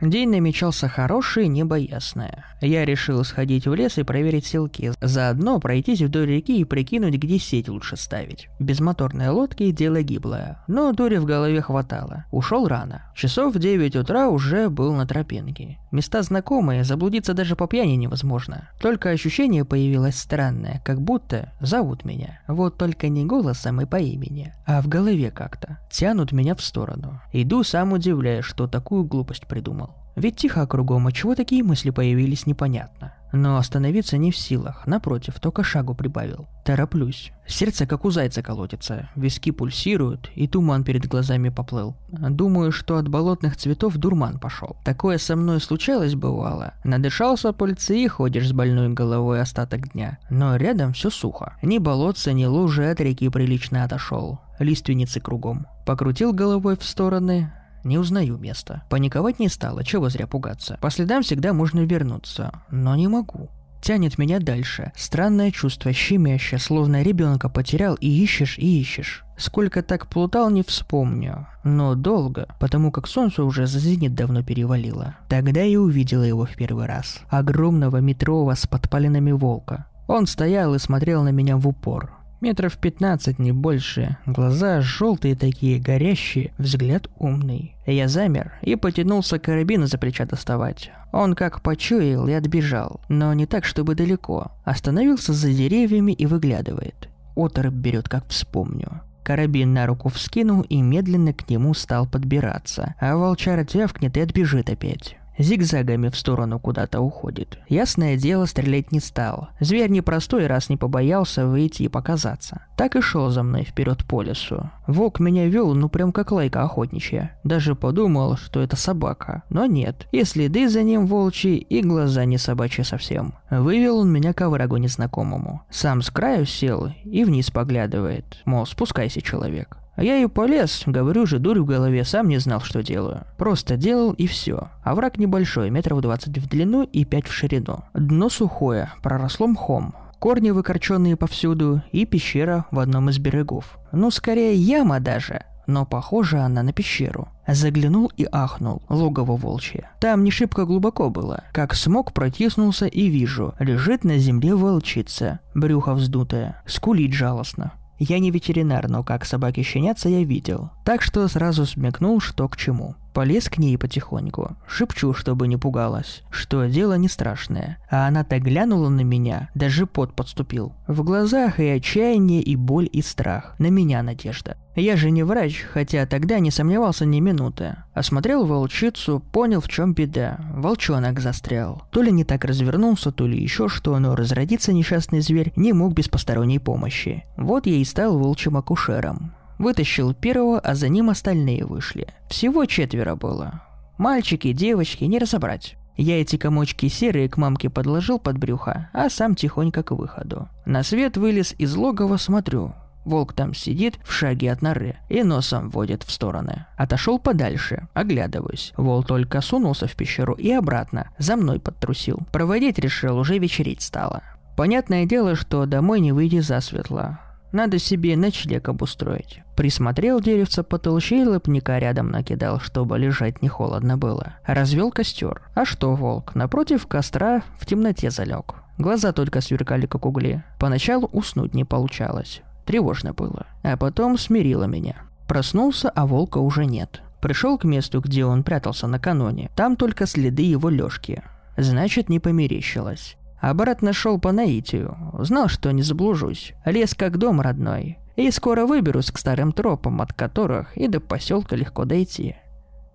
День 0.00 0.30
намечался 0.30 0.88
хороший, 0.88 1.46
небо 1.48 1.76
ясное. 1.76 2.46
Я 2.62 2.86
решил 2.86 3.22
сходить 3.22 3.66
в 3.66 3.74
лес 3.74 3.98
и 3.98 4.02
проверить 4.02 4.46
селки, 4.46 4.92
заодно 5.02 5.60
пройтись 5.60 6.00
вдоль 6.00 6.26
реки 6.26 6.58
и 6.58 6.64
прикинуть, 6.64 7.16
где 7.16 7.38
сеть 7.38 7.68
лучше 7.68 7.96
ставить. 7.96 8.48
Без 8.58 8.80
моторной 8.80 9.28
лодки 9.28 9.70
дело 9.70 10.02
гиблое, 10.02 10.64
но 10.68 10.92
дури 10.92 11.16
в 11.16 11.26
голове 11.26 11.60
хватало. 11.60 12.24
Ушел 12.30 12.66
рано. 12.66 13.12
Часов 13.14 13.54
в 13.54 13.58
9 13.58 13.96
утра 13.96 14.28
уже 14.28 14.70
был 14.70 14.94
на 14.94 15.06
тропинке. 15.06 15.78
Места 15.90 16.22
знакомые, 16.22 16.84
заблудиться 16.84 17.34
даже 17.34 17.56
по 17.56 17.66
пьяни 17.66 17.96
невозможно. 17.96 18.68
Только 18.80 19.10
ощущение 19.10 19.64
появилось 19.64 20.16
странное, 20.16 20.80
как 20.84 21.00
будто 21.00 21.52
зовут 21.60 22.04
меня. 22.04 22.40
Вот 22.46 22.78
только 22.78 23.08
не 23.08 23.24
голосом 23.24 23.80
и 23.80 23.86
по 23.86 23.96
имени, 23.96 24.54
а 24.66 24.82
в 24.82 24.88
голове 24.88 25.30
как-то. 25.30 25.78
Тянут 25.90 26.30
меня 26.30 26.54
в 26.54 26.62
сторону. 26.62 27.20
Иду, 27.32 27.64
сам 27.64 27.92
удивляюсь, 27.92 28.44
что 28.44 28.68
такую 28.68 29.04
глупость 29.04 29.48
придумал. 29.48 29.90
Ведь 30.14 30.36
тихо 30.36 30.66
кругом, 30.66 31.06
а 31.06 31.12
чего 31.12 31.34
такие 31.34 31.64
мысли 31.64 31.90
появились, 31.90 32.46
непонятно. 32.46 33.14
Но 33.32 33.56
остановиться 33.56 34.16
не 34.16 34.30
в 34.30 34.36
силах, 34.36 34.86
напротив, 34.86 35.38
только 35.40 35.62
шагу 35.62 35.94
прибавил. 35.94 36.48
Тороплюсь. 36.64 37.32
Сердце 37.46 37.86
как 37.86 38.04
у 38.04 38.10
зайца 38.10 38.42
колотится, 38.42 39.08
виски 39.16 39.50
пульсируют, 39.50 40.30
и 40.34 40.46
туман 40.46 40.84
перед 40.84 41.06
глазами 41.06 41.48
поплыл. 41.48 41.96
Думаю, 42.08 42.70
что 42.70 42.96
от 42.96 43.08
болотных 43.08 43.56
цветов 43.56 43.96
дурман 43.96 44.38
пошел. 44.38 44.76
Такое 44.84 45.18
со 45.18 45.36
мной 45.36 45.60
случалось 45.60 46.14
бывало. 46.14 46.74
Надышался 46.84 47.52
пыльцы 47.52 47.98
и 47.98 48.08
ходишь 48.08 48.48
с 48.48 48.52
больной 48.52 48.88
головой 48.90 49.40
остаток 49.40 49.92
дня. 49.92 50.18
Но 50.28 50.56
рядом 50.56 50.92
все 50.92 51.10
сухо. 51.10 51.54
Ни 51.62 51.78
болотца, 51.78 52.32
ни 52.32 52.44
лужи 52.44 52.88
от 52.88 53.00
реки 53.00 53.28
прилично 53.28 53.84
отошел. 53.84 54.40
Лиственницы 54.58 55.20
кругом. 55.20 55.66
Покрутил 55.86 56.32
головой 56.32 56.76
в 56.76 56.84
стороны, 56.84 57.52
не 57.84 57.98
узнаю 57.98 58.38
место. 58.38 58.82
Паниковать 58.88 59.38
не 59.38 59.48
стало, 59.48 59.84
чего 59.84 60.08
зря 60.08 60.26
пугаться. 60.26 60.78
По 60.80 60.90
следам 60.90 61.22
всегда 61.22 61.52
можно 61.52 61.80
вернуться, 61.80 62.62
но 62.70 62.94
не 62.96 63.08
могу. 63.08 63.50
Тянет 63.80 64.18
меня 64.18 64.40
дальше. 64.40 64.92
Странное 64.94 65.50
чувство, 65.50 65.92
щемящее, 65.92 66.60
словно 66.60 67.02
ребенка 67.02 67.48
потерял 67.48 67.94
и 67.94 68.08
ищешь, 68.08 68.58
и 68.58 68.80
ищешь. 68.80 69.24
Сколько 69.38 69.82
так 69.82 70.06
плутал, 70.06 70.50
не 70.50 70.62
вспомню. 70.62 71.46
Но 71.64 71.94
долго, 71.94 72.46
потому 72.60 72.92
как 72.92 73.08
солнце 73.08 73.42
уже 73.42 73.66
за 73.66 73.78
зенит 73.78 74.14
давно 74.14 74.42
перевалило. 74.42 75.16
Тогда 75.30 75.62
я 75.62 75.80
увидела 75.80 76.22
его 76.22 76.44
в 76.44 76.54
первый 76.56 76.86
раз. 76.86 77.20
Огромного 77.30 77.98
метрового 77.98 78.54
с 78.54 78.66
подпалинами 78.66 79.32
волка. 79.32 79.86
Он 80.06 80.26
стоял 80.26 80.74
и 80.74 80.78
смотрел 80.78 81.22
на 81.22 81.30
меня 81.30 81.56
в 81.56 81.66
упор. 81.66 82.19
Метров 82.40 82.78
пятнадцать, 82.78 83.38
не 83.38 83.52
больше. 83.52 84.16
Глаза 84.24 84.80
желтые 84.80 85.34
такие, 85.34 85.78
горящие, 85.78 86.54
взгляд 86.56 87.06
умный. 87.18 87.76
Я 87.84 88.08
замер 88.08 88.54
и 88.62 88.76
потянулся 88.76 89.38
карабин 89.38 89.86
за 89.86 89.98
плеча 89.98 90.24
доставать. 90.24 90.90
Он 91.12 91.34
как 91.34 91.60
почуял 91.60 92.26
и 92.28 92.32
отбежал, 92.32 93.02
но 93.10 93.34
не 93.34 93.44
так, 93.44 93.66
чтобы 93.66 93.94
далеко. 93.94 94.52
Остановился 94.64 95.34
за 95.34 95.52
деревьями 95.52 96.12
и 96.12 96.24
выглядывает. 96.24 97.10
Оторопь 97.36 97.74
берет, 97.74 98.08
как 98.08 98.26
вспомню. 98.28 99.02
Карабин 99.22 99.74
на 99.74 99.86
руку 99.86 100.08
вскинул 100.08 100.62
и 100.62 100.80
медленно 100.80 101.34
к 101.34 101.48
нему 101.50 101.74
стал 101.74 102.06
подбираться, 102.06 102.94
а 102.98 103.16
волчара 103.16 103.64
тявкнет 103.64 104.16
и 104.16 104.20
отбежит 104.20 104.70
опять 104.70 105.19
зигзагами 105.42 106.08
в 106.08 106.16
сторону 106.16 106.58
куда-то 106.58 107.00
уходит. 107.00 107.58
Ясное 107.68 108.16
дело, 108.16 108.46
стрелять 108.46 108.92
не 108.92 109.00
стал. 109.00 109.48
Зверь 109.60 109.90
непростой, 109.90 110.46
раз 110.46 110.68
не 110.68 110.76
побоялся 110.76 111.46
выйти 111.46 111.84
и 111.84 111.88
показаться. 111.88 112.66
Так 112.76 112.96
и 112.96 113.00
шел 113.00 113.30
за 113.30 113.42
мной 113.42 113.64
вперед 113.64 114.04
по 114.06 114.22
лесу. 114.22 114.70
Волк 114.86 115.20
меня 115.20 115.46
вел, 115.46 115.74
ну 115.74 115.88
прям 115.88 116.12
как 116.12 116.32
лайка 116.32 116.62
охотничья. 116.62 117.38
Даже 117.44 117.74
подумал, 117.74 118.36
что 118.36 118.60
это 118.60 118.76
собака. 118.76 119.42
Но 119.50 119.66
нет. 119.66 120.06
И 120.12 120.24
следы 120.24 120.68
за 120.68 120.82
ним 120.82 121.06
волчьи, 121.06 121.56
и 121.56 121.82
глаза 121.82 122.24
не 122.24 122.38
собачьи 122.38 122.84
совсем. 122.84 123.34
Вывел 123.50 123.98
он 123.98 124.10
меня 124.10 124.32
к 124.32 124.40
оврагу 124.42 124.76
незнакомому. 124.76 125.62
Сам 125.70 126.02
с 126.02 126.10
краю 126.10 126.46
сел 126.46 126.92
и 127.04 127.24
вниз 127.24 127.50
поглядывает. 127.50 128.38
Мол, 128.44 128.66
спускайся, 128.66 129.20
человек. 129.20 129.79
А 130.00 130.02
я 130.02 130.16
и 130.16 130.26
полез, 130.26 130.84
говорю 130.86 131.26
же, 131.26 131.38
дурь 131.38 131.58
в 131.60 131.66
голове, 131.66 132.06
сам 132.06 132.26
не 132.28 132.38
знал, 132.38 132.62
что 132.62 132.82
делаю. 132.82 133.24
Просто 133.36 133.76
делал 133.76 134.12
и 134.12 134.26
все. 134.26 134.70
А 134.82 134.94
враг 134.94 135.18
небольшой, 135.18 135.68
метров 135.68 136.00
20 136.00 136.38
в 136.38 136.48
длину 136.48 136.84
и 136.84 137.04
5 137.04 137.26
в 137.26 137.32
ширину. 137.34 137.80
Дно 137.92 138.30
сухое, 138.30 138.90
проросло 139.02 139.46
мхом. 139.46 139.94
Корни 140.18 140.52
выкорченные 140.52 141.16
повсюду 141.16 141.82
и 141.92 142.06
пещера 142.06 142.64
в 142.70 142.78
одном 142.78 143.10
из 143.10 143.18
берегов. 143.18 143.78
Ну, 143.92 144.10
скорее 144.10 144.54
яма 144.54 145.00
даже, 145.00 145.44
но 145.66 145.84
похожа 145.84 146.46
она 146.46 146.62
на 146.62 146.72
пещеру. 146.72 147.28
Заглянул 147.46 148.10
и 148.16 148.26
ахнул, 148.32 148.80
логово 148.88 149.36
волчье. 149.36 149.90
Там 150.00 150.24
не 150.24 150.30
шибко 150.30 150.64
глубоко 150.64 151.10
было. 151.10 151.44
Как 151.52 151.74
смог, 151.74 152.14
протиснулся 152.14 152.86
и 152.86 153.08
вижу, 153.08 153.54
лежит 153.58 154.04
на 154.04 154.16
земле 154.16 154.54
волчица, 154.54 155.40
брюхо 155.54 155.92
вздутое, 155.92 156.62
скулит 156.64 157.12
жалостно. 157.12 157.72
Я 158.02 158.18
не 158.18 158.30
ветеринар, 158.30 158.88
но 158.88 159.04
как 159.04 159.26
собаки 159.26 159.62
щенятся 159.62 160.08
я 160.08 160.24
видел. 160.24 160.70
Так 160.86 161.02
что 161.02 161.28
сразу 161.28 161.66
смекнул, 161.66 162.18
что 162.18 162.48
к 162.48 162.56
чему. 162.56 162.94
Полез 163.20 163.50
к 163.50 163.58
ней 163.58 163.76
потихоньку, 163.76 164.56
шепчу, 164.66 165.12
чтобы 165.12 165.46
не 165.46 165.58
пугалась, 165.58 166.22
что 166.30 166.64
дело 166.64 166.94
не 166.94 167.06
страшное. 167.06 167.76
А 167.90 168.08
она 168.08 168.24
так 168.24 168.40
глянула 168.40 168.88
на 168.88 169.02
меня, 169.02 169.50
даже 169.54 169.84
пот 169.84 170.14
подступил. 170.14 170.72
В 170.88 171.04
глазах 171.04 171.60
и 171.60 171.66
отчаяние, 171.66 172.40
и 172.40 172.56
боль, 172.56 172.88
и 172.90 173.02
страх. 173.02 173.56
На 173.58 173.66
меня 173.66 174.02
надежда. 174.02 174.56
Я 174.74 174.96
же 174.96 175.10
не 175.10 175.22
врач, 175.22 175.66
хотя 175.70 176.06
тогда 176.06 176.38
не 176.38 176.50
сомневался 176.50 177.04
ни 177.04 177.20
минуты. 177.20 177.76
Осмотрел 177.92 178.46
волчицу, 178.46 179.20
понял, 179.20 179.60
в 179.60 179.68
чем 179.68 179.92
беда. 179.92 180.40
Волчонок 180.54 181.20
застрял. 181.20 181.82
То 181.90 182.00
ли 182.00 182.10
не 182.10 182.24
так 182.24 182.46
развернулся, 182.46 183.12
то 183.12 183.26
ли 183.26 183.38
еще 183.38 183.68
что, 183.68 183.98
но 183.98 184.16
разродиться 184.16 184.72
несчастный 184.72 185.20
зверь 185.20 185.52
не 185.56 185.74
мог 185.74 185.92
без 185.92 186.08
посторонней 186.08 186.58
помощи. 186.58 187.26
Вот 187.36 187.66
я 187.66 187.74
и 187.74 187.84
стал 187.84 188.18
волчьим 188.18 188.56
акушером. 188.56 189.34
Вытащил 189.60 190.14
первого, 190.14 190.58
а 190.58 190.74
за 190.74 190.88
ним 190.88 191.10
остальные 191.10 191.66
вышли. 191.66 192.08
Всего 192.30 192.64
четверо 192.64 193.14
было. 193.14 193.62
Мальчики, 193.98 194.52
девочки, 194.52 195.04
не 195.04 195.18
разобрать. 195.18 195.76
Я 195.98 196.18
эти 196.18 196.36
комочки 196.36 196.88
серые 196.88 197.28
к 197.28 197.36
мамке 197.36 197.68
подложил 197.68 198.18
под 198.18 198.38
брюхо, 198.38 198.88
а 198.94 199.10
сам 199.10 199.34
тихонько 199.34 199.82
к 199.82 199.90
выходу. 199.90 200.48
На 200.64 200.82
свет 200.82 201.18
вылез 201.18 201.54
из 201.58 201.76
логова, 201.76 202.16
смотрю. 202.16 202.72
Волк 203.04 203.34
там 203.34 203.52
сидит 203.52 203.98
в 204.02 204.12
шаге 204.12 204.50
от 204.50 204.62
норы 204.62 204.96
и 205.10 205.22
носом 205.22 205.68
водит 205.68 206.04
в 206.04 206.10
стороны. 206.10 206.64
Отошел 206.78 207.18
подальше, 207.18 207.86
оглядываюсь. 207.92 208.72
Волк 208.78 209.08
только 209.08 209.42
сунулся 209.42 209.86
в 209.86 209.94
пещеру 209.94 210.32
и 210.32 210.50
обратно, 210.50 211.10
за 211.18 211.36
мной 211.36 211.60
подтрусил. 211.60 212.20
Проводить 212.32 212.78
решил, 212.78 213.18
уже 213.18 213.36
вечерить 213.36 213.82
стало. 213.82 214.22
Понятное 214.56 215.04
дело, 215.04 215.36
что 215.36 215.66
домой 215.66 216.00
не 216.00 216.12
выйти 216.12 216.40
засветло. 216.40 217.18
Надо 217.52 217.78
себе 217.78 218.16
ночлег 218.16 218.68
обустроить. 218.68 219.42
Присмотрел 219.56 220.20
деревца 220.20 220.62
потолще 220.62 221.22
и 221.22 221.26
лопника 221.26 221.78
рядом 221.78 222.10
накидал, 222.10 222.60
чтобы 222.60 222.98
лежать 222.98 223.42
не 223.42 223.48
холодно 223.48 223.98
было. 223.98 224.34
Развел 224.46 224.90
костер. 224.90 225.42
А 225.54 225.64
что, 225.64 225.94
волк, 225.94 226.34
напротив 226.34 226.86
костра 226.86 227.42
в 227.58 227.66
темноте 227.66 228.10
залег. 228.10 228.54
Глаза 228.78 229.12
только 229.12 229.40
сверкали, 229.40 229.86
как 229.86 230.06
угли. 230.06 230.42
Поначалу 230.58 231.08
уснуть 231.12 231.54
не 231.54 231.64
получалось. 231.64 232.42
Тревожно 232.64 233.12
было. 233.12 233.46
А 233.62 233.76
потом 233.76 234.16
смирило 234.16 234.64
меня. 234.64 234.96
Проснулся, 235.26 235.90
а 235.90 236.06
волка 236.06 236.38
уже 236.38 236.64
нет. 236.64 237.02
Пришел 237.20 237.58
к 237.58 237.64
месту, 237.64 238.00
где 238.00 238.24
он 238.24 238.42
прятался 238.42 238.86
накануне. 238.86 239.50
Там 239.54 239.76
только 239.76 240.06
следы 240.06 240.42
его 240.42 240.70
лёжки. 240.70 241.22
Значит, 241.56 242.08
не 242.08 242.20
померещилось. 242.20 243.16
Обратно 243.40 243.92
шел 243.92 244.20
по 244.20 244.32
наитию. 244.32 244.96
Знал, 245.18 245.48
что 245.48 245.70
не 245.72 245.82
заблужусь. 245.82 246.52
Лес 246.64 246.94
как 246.94 247.16
дом 247.16 247.40
родной. 247.40 247.98
И 248.16 248.30
скоро 248.30 248.66
выберусь 248.66 249.10
к 249.10 249.18
старым 249.18 249.52
тропам, 249.52 250.02
от 250.02 250.12
которых 250.12 250.76
и 250.76 250.88
до 250.88 251.00
поселка 251.00 251.56
легко 251.56 251.84
дойти. 251.84 252.36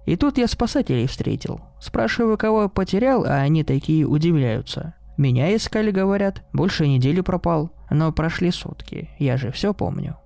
И 0.06 0.16
тут 0.16 0.38
я 0.38 0.48
спасателей 0.48 1.08
встретил. 1.08 1.62
Спрашиваю, 1.82 2.38
кого 2.38 2.70
потерял, 2.70 3.26
а 3.26 3.42
они 3.42 3.64
такие 3.64 4.06
удивляются. 4.06 4.94
Меня 5.18 5.56
искали, 5.56 5.90
говорят, 5.90 6.44
больше 6.54 6.88
недели 6.88 7.22
пропал. 7.22 7.72
Но 7.90 8.12
прошли 8.12 8.52
сутки, 8.52 9.10
я 9.18 9.38
же 9.38 9.52
все 9.52 9.74
помню. 9.74 10.18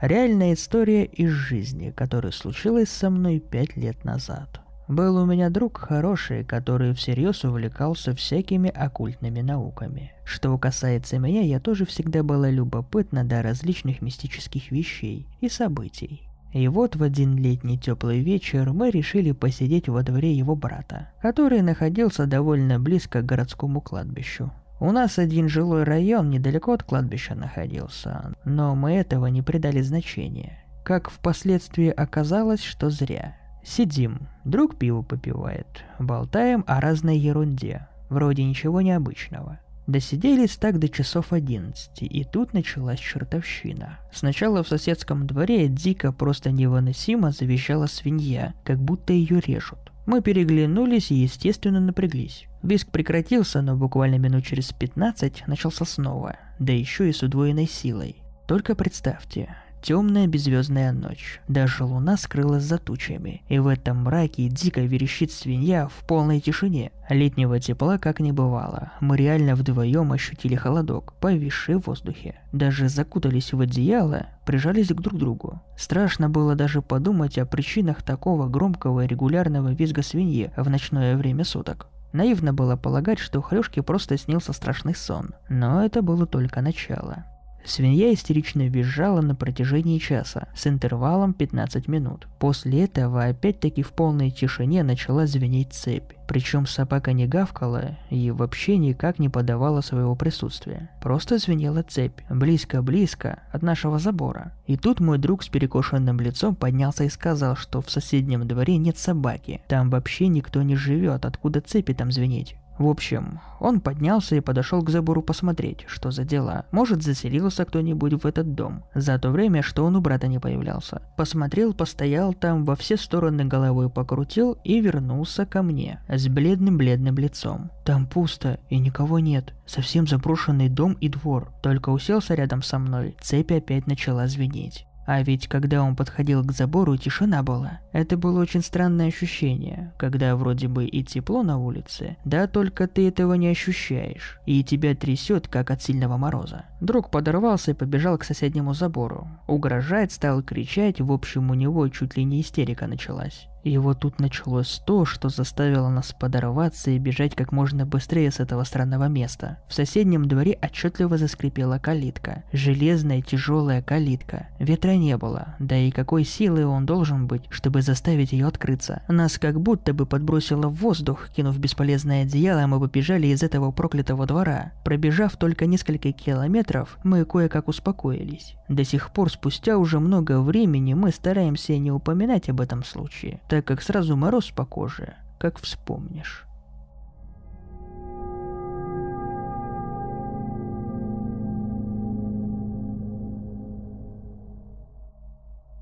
Реальная 0.00 0.54
история 0.54 1.04
из 1.04 1.30
жизни, 1.30 1.90
которая 1.90 2.30
случилась 2.30 2.88
со 2.88 3.10
мной 3.10 3.40
пять 3.40 3.76
лет 3.76 4.04
назад. 4.04 4.60
Был 4.86 5.16
у 5.16 5.26
меня 5.26 5.50
друг 5.50 5.78
хороший, 5.78 6.44
который 6.44 6.94
всерьез 6.94 7.42
увлекался 7.42 8.14
всякими 8.14 8.70
оккультными 8.70 9.40
науками. 9.40 10.12
Что 10.24 10.56
касается 10.56 11.18
меня, 11.18 11.40
я 11.40 11.58
тоже 11.58 11.84
всегда 11.84 12.22
была 12.22 12.48
любопытна 12.48 13.24
до 13.24 13.42
различных 13.42 14.00
мистических 14.00 14.70
вещей 14.70 15.26
и 15.40 15.48
событий. 15.48 16.22
И 16.52 16.68
вот 16.68 16.94
в 16.94 17.02
один 17.02 17.36
летний 17.36 17.76
теплый 17.76 18.20
вечер 18.20 18.72
мы 18.72 18.90
решили 18.90 19.32
посидеть 19.32 19.88
во 19.88 20.04
дворе 20.04 20.32
его 20.32 20.54
брата, 20.54 21.10
который 21.20 21.60
находился 21.60 22.26
довольно 22.26 22.78
близко 22.78 23.20
к 23.20 23.26
городскому 23.26 23.80
кладбищу. 23.80 24.52
У 24.80 24.92
нас 24.92 25.18
один 25.18 25.48
жилой 25.48 25.82
район 25.82 26.30
недалеко 26.30 26.72
от 26.72 26.84
кладбища 26.84 27.34
находился, 27.34 28.32
но 28.44 28.76
мы 28.76 28.92
этого 28.94 29.26
не 29.26 29.42
придали 29.42 29.80
значения. 29.80 30.64
Как 30.84 31.10
впоследствии 31.10 31.88
оказалось, 31.88 32.62
что 32.62 32.88
зря. 32.88 33.36
Сидим, 33.64 34.28
друг 34.44 34.78
пиво 34.78 35.02
попивает, 35.02 35.84
болтаем 35.98 36.64
о 36.68 36.80
разной 36.80 37.18
ерунде, 37.18 37.88
вроде 38.08 38.44
ничего 38.44 38.80
необычного. 38.80 39.58
Досиделись 39.88 40.56
так 40.56 40.78
до 40.78 40.88
часов 40.88 41.32
одиннадцати, 41.32 42.04
и 42.04 42.22
тут 42.22 42.52
началась 42.52 43.00
чертовщина. 43.00 43.98
Сначала 44.12 44.62
в 44.62 44.68
соседском 44.68 45.26
дворе 45.26 45.66
дико 45.66 46.12
просто 46.12 46.52
невыносимо 46.52 47.32
завещала 47.32 47.86
свинья, 47.86 48.54
как 48.64 48.78
будто 48.78 49.12
ее 49.12 49.40
режут. 49.40 49.92
Мы 50.08 50.22
переглянулись 50.22 51.10
и, 51.10 51.16
естественно, 51.16 51.80
напряглись. 51.80 52.46
Виск 52.62 52.90
прекратился, 52.90 53.60
но 53.60 53.76
буквально 53.76 54.16
минут 54.16 54.46
через 54.46 54.72
15 54.72 55.46
начался 55.46 55.84
снова, 55.84 56.36
да 56.58 56.72
еще 56.72 57.10
и 57.10 57.12
с 57.12 57.22
удвоенной 57.22 57.68
силой. 57.68 58.16
Только 58.46 58.74
представьте, 58.74 59.54
Темная 59.82 60.26
беззвездная 60.26 60.92
ночь. 60.92 61.40
Даже 61.48 61.84
луна 61.84 62.16
скрылась 62.16 62.64
за 62.64 62.78
тучами, 62.78 63.42
и 63.48 63.58
в 63.58 63.68
этом 63.68 64.04
мраке 64.04 64.48
дико 64.48 64.80
верещит 64.80 65.30
свинья 65.30 65.88
в 65.88 66.06
полной 66.06 66.40
тишине. 66.40 66.90
Летнего 67.08 67.58
тепла 67.60 67.96
как 67.96 68.20
не 68.20 68.32
бывало. 68.32 68.92
Мы 69.00 69.16
реально 69.16 69.54
вдвоем 69.54 70.12
ощутили 70.12 70.56
холодок, 70.56 71.14
повисший 71.20 71.76
в 71.76 71.86
воздухе. 71.86 72.40
Даже 72.52 72.88
закутались 72.88 73.52
в 73.52 73.60
одеяло, 73.60 74.26
прижались 74.44 74.88
к 74.88 75.00
друг 75.00 75.18
другу. 75.18 75.62
Страшно 75.76 76.28
было 76.28 76.54
даже 76.54 76.82
подумать 76.82 77.38
о 77.38 77.46
причинах 77.46 78.02
такого 78.02 78.48
громкого 78.48 79.04
и 79.04 79.06
регулярного 79.06 79.72
визга 79.72 80.02
свиньи 80.02 80.50
в 80.56 80.68
ночное 80.68 81.16
время 81.16 81.44
суток. 81.44 81.88
Наивно 82.12 82.52
было 82.52 82.76
полагать, 82.76 83.18
что 83.18 83.42
Хрюшке 83.42 83.82
просто 83.82 84.16
снился 84.16 84.52
страшный 84.52 84.94
сон. 84.94 85.34
Но 85.48 85.84
это 85.84 86.02
было 86.02 86.26
только 86.26 86.62
начало. 86.62 87.24
Свинья 87.68 88.14
истерично 88.14 88.66
визжала 88.66 89.20
на 89.20 89.34
протяжении 89.34 89.98
часа, 89.98 90.48
с 90.56 90.66
интервалом 90.66 91.34
15 91.34 91.86
минут. 91.86 92.26
После 92.38 92.84
этого 92.84 93.24
опять-таки 93.24 93.82
в 93.82 93.92
полной 93.92 94.30
тишине 94.30 94.82
начала 94.82 95.26
звенеть 95.26 95.74
цепь. 95.74 96.14
Причем 96.26 96.66
собака 96.66 97.12
не 97.12 97.26
гавкала 97.26 97.98
и 98.08 98.30
вообще 98.30 98.78
никак 98.78 99.18
не 99.18 99.28
подавала 99.28 99.82
своего 99.82 100.16
присутствия. 100.16 100.90
Просто 101.02 101.36
звенела 101.36 101.82
цепь, 101.82 102.20
близко-близко 102.30 103.42
от 103.52 103.62
нашего 103.62 103.98
забора. 103.98 104.54
И 104.66 104.78
тут 104.78 105.00
мой 105.00 105.18
друг 105.18 105.42
с 105.42 105.48
перекошенным 105.48 106.20
лицом 106.20 106.54
поднялся 106.54 107.04
и 107.04 107.10
сказал, 107.10 107.54
что 107.54 107.82
в 107.82 107.90
соседнем 107.90 108.48
дворе 108.48 108.78
нет 108.78 108.96
собаки. 108.96 109.60
Там 109.68 109.90
вообще 109.90 110.28
никто 110.28 110.62
не 110.62 110.74
живет, 110.74 111.26
откуда 111.26 111.60
цепи 111.60 111.92
там 111.92 112.12
звенеть. 112.12 112.56
В 112.78 112.86
общем, 112.88 113.40
он 113.58 113.80
поднялся 113.80 114.36
и 114.36 114.40
подошел 114.40 114.82
к 114.82 114.90
забору 114.90 115.20
посмотреть, 115.20 115.84
что 115.88 116.12
за 116.12 116.24
дела. 116.24 116.66
Может, 116.70 117.02
заселился 117.02 117.64
кто-нибудь 117.64 118.22
в 118.22 118.26
этот 118.26 118.54
дом. 118.54 118.84
За 118.94 119.18
то 119.18 119.30
время, 119.30 119.62
что 119.62 119.84
он 119.84 119.96
у 119.96 120.00
брата 120.00 120.28
не 120.28 120.38
появлялся. 120.38 121.02
Посмотрел, 121.16 121.74
постоял 121.74 122.34
там, 122.34 122.64
во 122.64 122.76
все 122.76 122.96
стороны 122.96 123.44
головой 123.44 123.90
покрутил 123.90 124.58
и 124.62 124.80
вернулся 124.80 125.44
ко 125.44 125.62
мне 125.62 126.00
с 126.08 126.28
бледным-бледным 126.28 127.16
лицом. 127.16 127.70
Там 127.84 128.06
пусто 128.06 128.60
и 128.68 128.78
никого 128.78 129.18
нет. 129.18 129.54
Совсем 129.66 130.06
заброшенный 130.06 130.68
дом 130.68 130.92
и 130.92 131.08
двор. 131.08 131.52
Только 131.62 131.90
уселся 131.90 132.34
рядом 132.34 132.62
со 132.62 132.78
мной, 132.78 133.16
цепь 133.20 133.50
опять 133.50 133.86
начала 133.86 134.28
звенеть. 134.28 134.86
А 135.08 135.22
ведь 135.22 135.48
когда 135.48 135.82
он 135.82 135.96
подходил 135.96 136.44
к 136.44 136.52
забору, 136.52 136.94
тишина 136.98 137.42
была. 137.42 137.80
Это 137.92 138.18
было 138.18 138.42
очень 138.42 138.60
странное 138.60 139.08
ощущение, 139.08 139.94
когда 139.96 140.36
вроде 140.36 140.68
бы 140.68 140.84
и 140.84 141.02
тепло 141.02 141.42
на 141.42 141.56
улице, 141.56 142.18
да 142.26 142.46
только 142.46 142.86
ты 142.86 143.08
этого 143.08 143.32
не 143.32 143.48
ощущаешь, 143.48 144.38
и 144.44 144.62
тебя 144.62 144.94
трясет, 144.94 145.48
как 145.48 145.70
от 145.70 145.82
сильного 145.82 146.18
мороза. 146.18 146.66
Друг 146.82 147.10
подорвался 147.10 147.70
и 147.70 147.74
побежал 147.74 148.18
к 148.18 148.24
соседнему 148.24 148.74
забору. 148.74 149.26
Угрожать 149.46 150.12
стал 150.12 150.42
кричать, 150.42 151.00
в 151.00 151.10
общем 151.10 151.50
у 151.50 151.54
него 151.54 151.88
чуть 151.88 152.18
ли 152.18 152.24
не 152.24 152.42
истерика 152.42 152.86
началась. 152.86 153.47
И 153.64 153.76
вот 153.78 154.00
тут 154.00 154.20
началось 154.20 154.80
то, 154.86 155.04
что 155.04 155.28
заставило 155.28 155.88
нас 155.88 156.14
подорваться 156.18 156.90
и 156.90 156.98
бежать 156.98 157.34
как 157.34 157.52
можно 157.52 157.84
быстрее 157.84 158.30
с 158.30 158.40
этого 158.40 158.64
странного 158.64 159.08
места. 159.08 159.58
В 159.68 159.74
соседнем 159.74 160.26
дворе 160.26 160.58
отчетливо 160.62 161.18
заскрипела 161.18 161.78
калитка. 161.78 162.44
Железная 162.52 163.22
тяжелая 163.22 163.82
калитка. 163.82 164.48
Ветра 164.58 164.92
не 164.92 165.16
было, 165.16 165.56
да 165.58 165.76
и 165.76 165.90
какой 165.90 166.24
силы 166.24 166.66
он 166.66 166.86
должен 166.86 167.26
быть, 167.26 167.42
чтобы 167.50 167.82
заставить 167.82 168.32
ее 168.32 168.46
открыться. 168.46 169.02
Нас 169.08 169.38
как 169.38 169.60
будто 169.60 169.92
бы 169.92 170.06
подбросило 170.06 170.68
в 170.68 170.74
воздух, 170.76 171.28
кинув 171.30 171.58
бесполезное 171.58 172.22
одеяло, 172.22 172.66
мы 172.66 172.80
побежали 172.80 173.26
из 173.28 173.42
этого 173.42 173.70
проклятого 173.70 174.26
двора. 174.26 174.72
Пробежав 174.84 175.36
только 175.36 175.66
несколько 175.66 176.12
километров, 176.12 176.98
мы 177.04 177.24
кое-как 177.24 177.68
успокоились. 177.68 178.54
До 178.68 178.84
сих 178.84 179.10
пор, 179.10 179.30
спустя 179.30 179.78
уже 179.78 179.98
много 179.98 180.40
времени, 180.40 180.94
мы 180.94 181.10
стараемся 181.10 181.76
не 181.78 181.90
упоминать 181.90 182.48
об 182.48 182.60
этом 182.60 182.84
случае, 182.84 183.40
так 183.48 183.64
как 183.64 183.82
сразу 183.82 184.16
мороз 184.16 184.50
по 184.50 184.64
коже, 184.64 185.16
как 185.38 185.58
вспомнишь. 185.58 186.44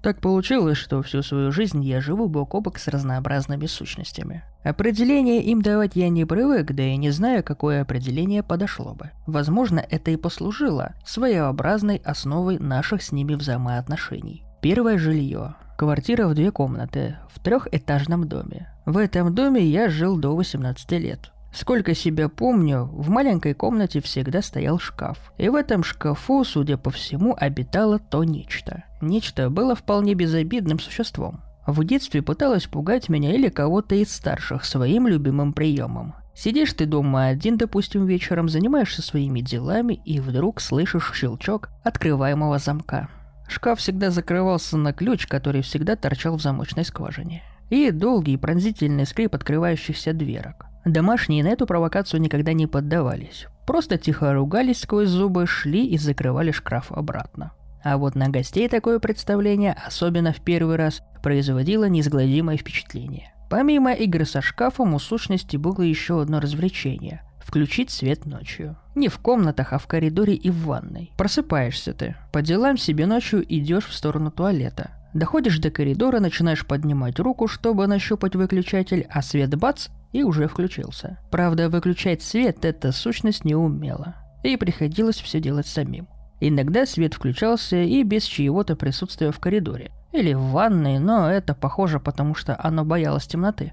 Так 0.07 0.21
получилось, 0.21 0.79
что 0.79 1.03
всю 1.03 1.21
свою 1.21 1.51
жизнь 1.51 1.83
я 1.83 2.01
живу 2.01 2.29
бок 2.29 2.55
о 2.55 2.61
бок 2.61 2.79
с 2.79 2.87
разнообразными 2.87 3.67
сущностями. 3.67 4.45
Определение 4.63 5.43
им 5.43 5.63
давать 5.63 5.97
я 5.97 6.09
не 6.09 6.25
привык, 6.25 6.71
да 6.71 6.85
и 6.85 6.97
не 6.97 7.11
знаю, 7.11 7.43
какое 7.43 7.83
определение 7.83 8.45
подошло 8.45 8.95
бы. 8.95 9.11
Возможно, 9.27 9.81
это 9.81 10.13
и 10.13 10.17
послужило 10.17 10.95
своеобразной 11.05 11.97
основой 12.05 12.61
наших 12.61 13.03
с 13.03 13.11
ними 13.11 13.35
взаимоотношений. 13.35 14.45
Первое 14.63 14.97
жилье. 14.97 15.57
Квартира 15.77 16.27
в 16.27 16.35
две 16.35 16.51
комнаты, 16.51 17.19
в 17.31 17.39
трехэтажном 17.39 18.27
доме. 18.27 18.73
В 18.87 18.97
этом 18.97 19.35
доме 19.35 19.63
я 19.63 19.91
жил 19.91 20.17
до 20.17 20.35
18 20.35 20.91
лет. 20.93 21.31
Сколько 21.53 21.95
себя 21.95 22.31
помню, 22.31 22.85
в 22.85 23.11
маленькой 23.11 23.53
комнате 23.53 24.01
всегда 24.01 24.41
стоял 24.41 24.79
шкаф. 24.79 25.19
И 25.37 25.51
в 25.51 25.55
этом 25.55 25.85
шкафу, 25.85 26.45
судя 26.45 26.79
по 26.79 26.91
всему, 26.91 27.37
обитало 27.39 27.99
то 27.99 28.25
нечто. 28.25 28.85
Нечто 29.03 29.51
было 29.51 29.75
вполне 29.75 30.15
безобидным 30.15 30.81
существом. 30.81 31.43
В 31.67 31.85
детстве 31.85 32.23
пыталась 32.23 32.65
пугать 32.65 33.11
меня 33.11 33.35
или 33.35 33.51
кого-то 33.51 33.97
из 33.97 34.11
старших 34.15 34.65
своим 34.65 35.07
любимым 35.07 35.53
приемом. 35.53 36.15
Сидишь 36.35 36.73
ты 36.73 36.87
дома 36.87 37.27
один, 37.27 37.59
допустим, 37.59 38.07
вечером, 38.07 38.49
занимаешься 38.49 39.03
своими 39.03 39.41
делами 39.41 40.01
и 40.07 40.21
вдруг 40.21 40.63
слышишь 40.63 41.13
щелчок 41.15 41.69
открываемого 41.85 42.59
замка. 42.59 43.11
Шкаф 43.49 43.79
всегда 43.79 44.11
закрывался 44.11 44.77
на 44.77 44.93
ключ, 44.93 45.27
который 45.27 45.63
всегда 45.63 45.97
торчал 45.97 46.37
в 46.37 46.43
замочной 46.43 46.85
скважине. 46.85 47.43
И 47.71 47.91
долгий 47.91 48.37
пронзительный 48.37 49.07
скрип 49.07 49.35
открывающихся 49.35 50.13
дверок. 50.13 50.67
Домашние 50.85 51.43
на 51.43 51.49
эту 51.49 51.67
провокацию 51.67 52.21
никогда 52.21 52.53
не 52.53 52.67
поддавались. 52.67 53.47
Просто 53.67 53.99
тихо 53.99 54.33
ругались 54.33 54.81
сквозь 54.81 55.09
зубы, 55.09 55.47
шли 55.47 55.87
и 55.87 55.99
закрывали 55.99 56.53
шкаф 56.53 56.93
обратно. 56.93 57.53
А 57.83 57.99
вот 57.99 58.15
на 58.15 58.29
гостей 58.29 58.69
такое 58.69 58.99
представление, 59.01 59.77
особенно 59.85 60.33
в 60.33 60.41
первый 60.41 60.77
раз, 60.77 61.03
производило 61.23 61.89
неизгладимое 61.89 62.57
впечатление. 62.57 63.33
Помимо 63.51 63.93
игры 63.93 64.25
со 64.25 64.43
шкафом, 64.43 64.95
у 64.95 64.99
сущности 64.99 65.57
было 65.57 65.83
еще 65.83 66.21
одно 66.21 66.41
развлечение– 66.41 67.23
включить 67.47 67.91
свет 67.91 68.27
ночью. 68.27 68.77
Не 68.97 69.09
в 69.09 69.19
комнатах, 69.19 69.73
а 69.73 69.79
в 69.79 69.87
коридоре 69.87 70.35
и 70.35 70.51
в 70.51 70.65
ванной. 70.65 71.13
Просыпаешься 71.17 71.95
ты. 71.95 72.17
По 72.33 72.43
делам 72.43 72.77
себе 72.77 73.07
ночью 73.07 73.45
идешь 73.49 73.87
в 73.87 73.95
сторону 73.95 74.33
туалета. 74.33 74.91
Доходишь 75.15 75.61
до 75.61 75.71
коридора, 75.71 76.19
начинаешь 76.19 76.67
поднимать 76.67 77.21
руку, 77.21 77.47
чтобы 77.47 77.87
нащупать 77.87 78.35
выключатель, 78.35 79.07
а 79.09 79.23
свет 79.23 79.55
бац, 79.55 79.89
и 80.13 80.25
уже 80.25 80.49
включился. 80.49 81.19
Правда, 81.31 81.71
выключать 81.71 82.23
свет 82.23 82.65
эта 82.65 82.91
сущность 82.91 83.45
не 83.45 83.55
умела, 83.55 84.17
и 84.43 84.57
приходилось 84.57 85.21
все 85.21 85.41
делать 85.41 85.67
самим. 85.67 86.09
Иногда 86.41 86.85
свет 86.85 87.15
включался 87.15 87.77
и 87.77 88.03
без 88.03 88.25
чьего-то 88.25 88.77
присутствия 88.77 89.31
в 89.31 89.39
коридоре. 89.39 89.93
Или 90.13 90.35
в 90.35 90.51
ванной, 90.51 90.99
но 90.99 91.31
это 91.31 91.55
похоже, 91.55 92.01
потому 92.01 92.35
что 92.35 92.59
оно 92.59 92.85
боялось 92.85 93.27
темноты. 93.27 93.73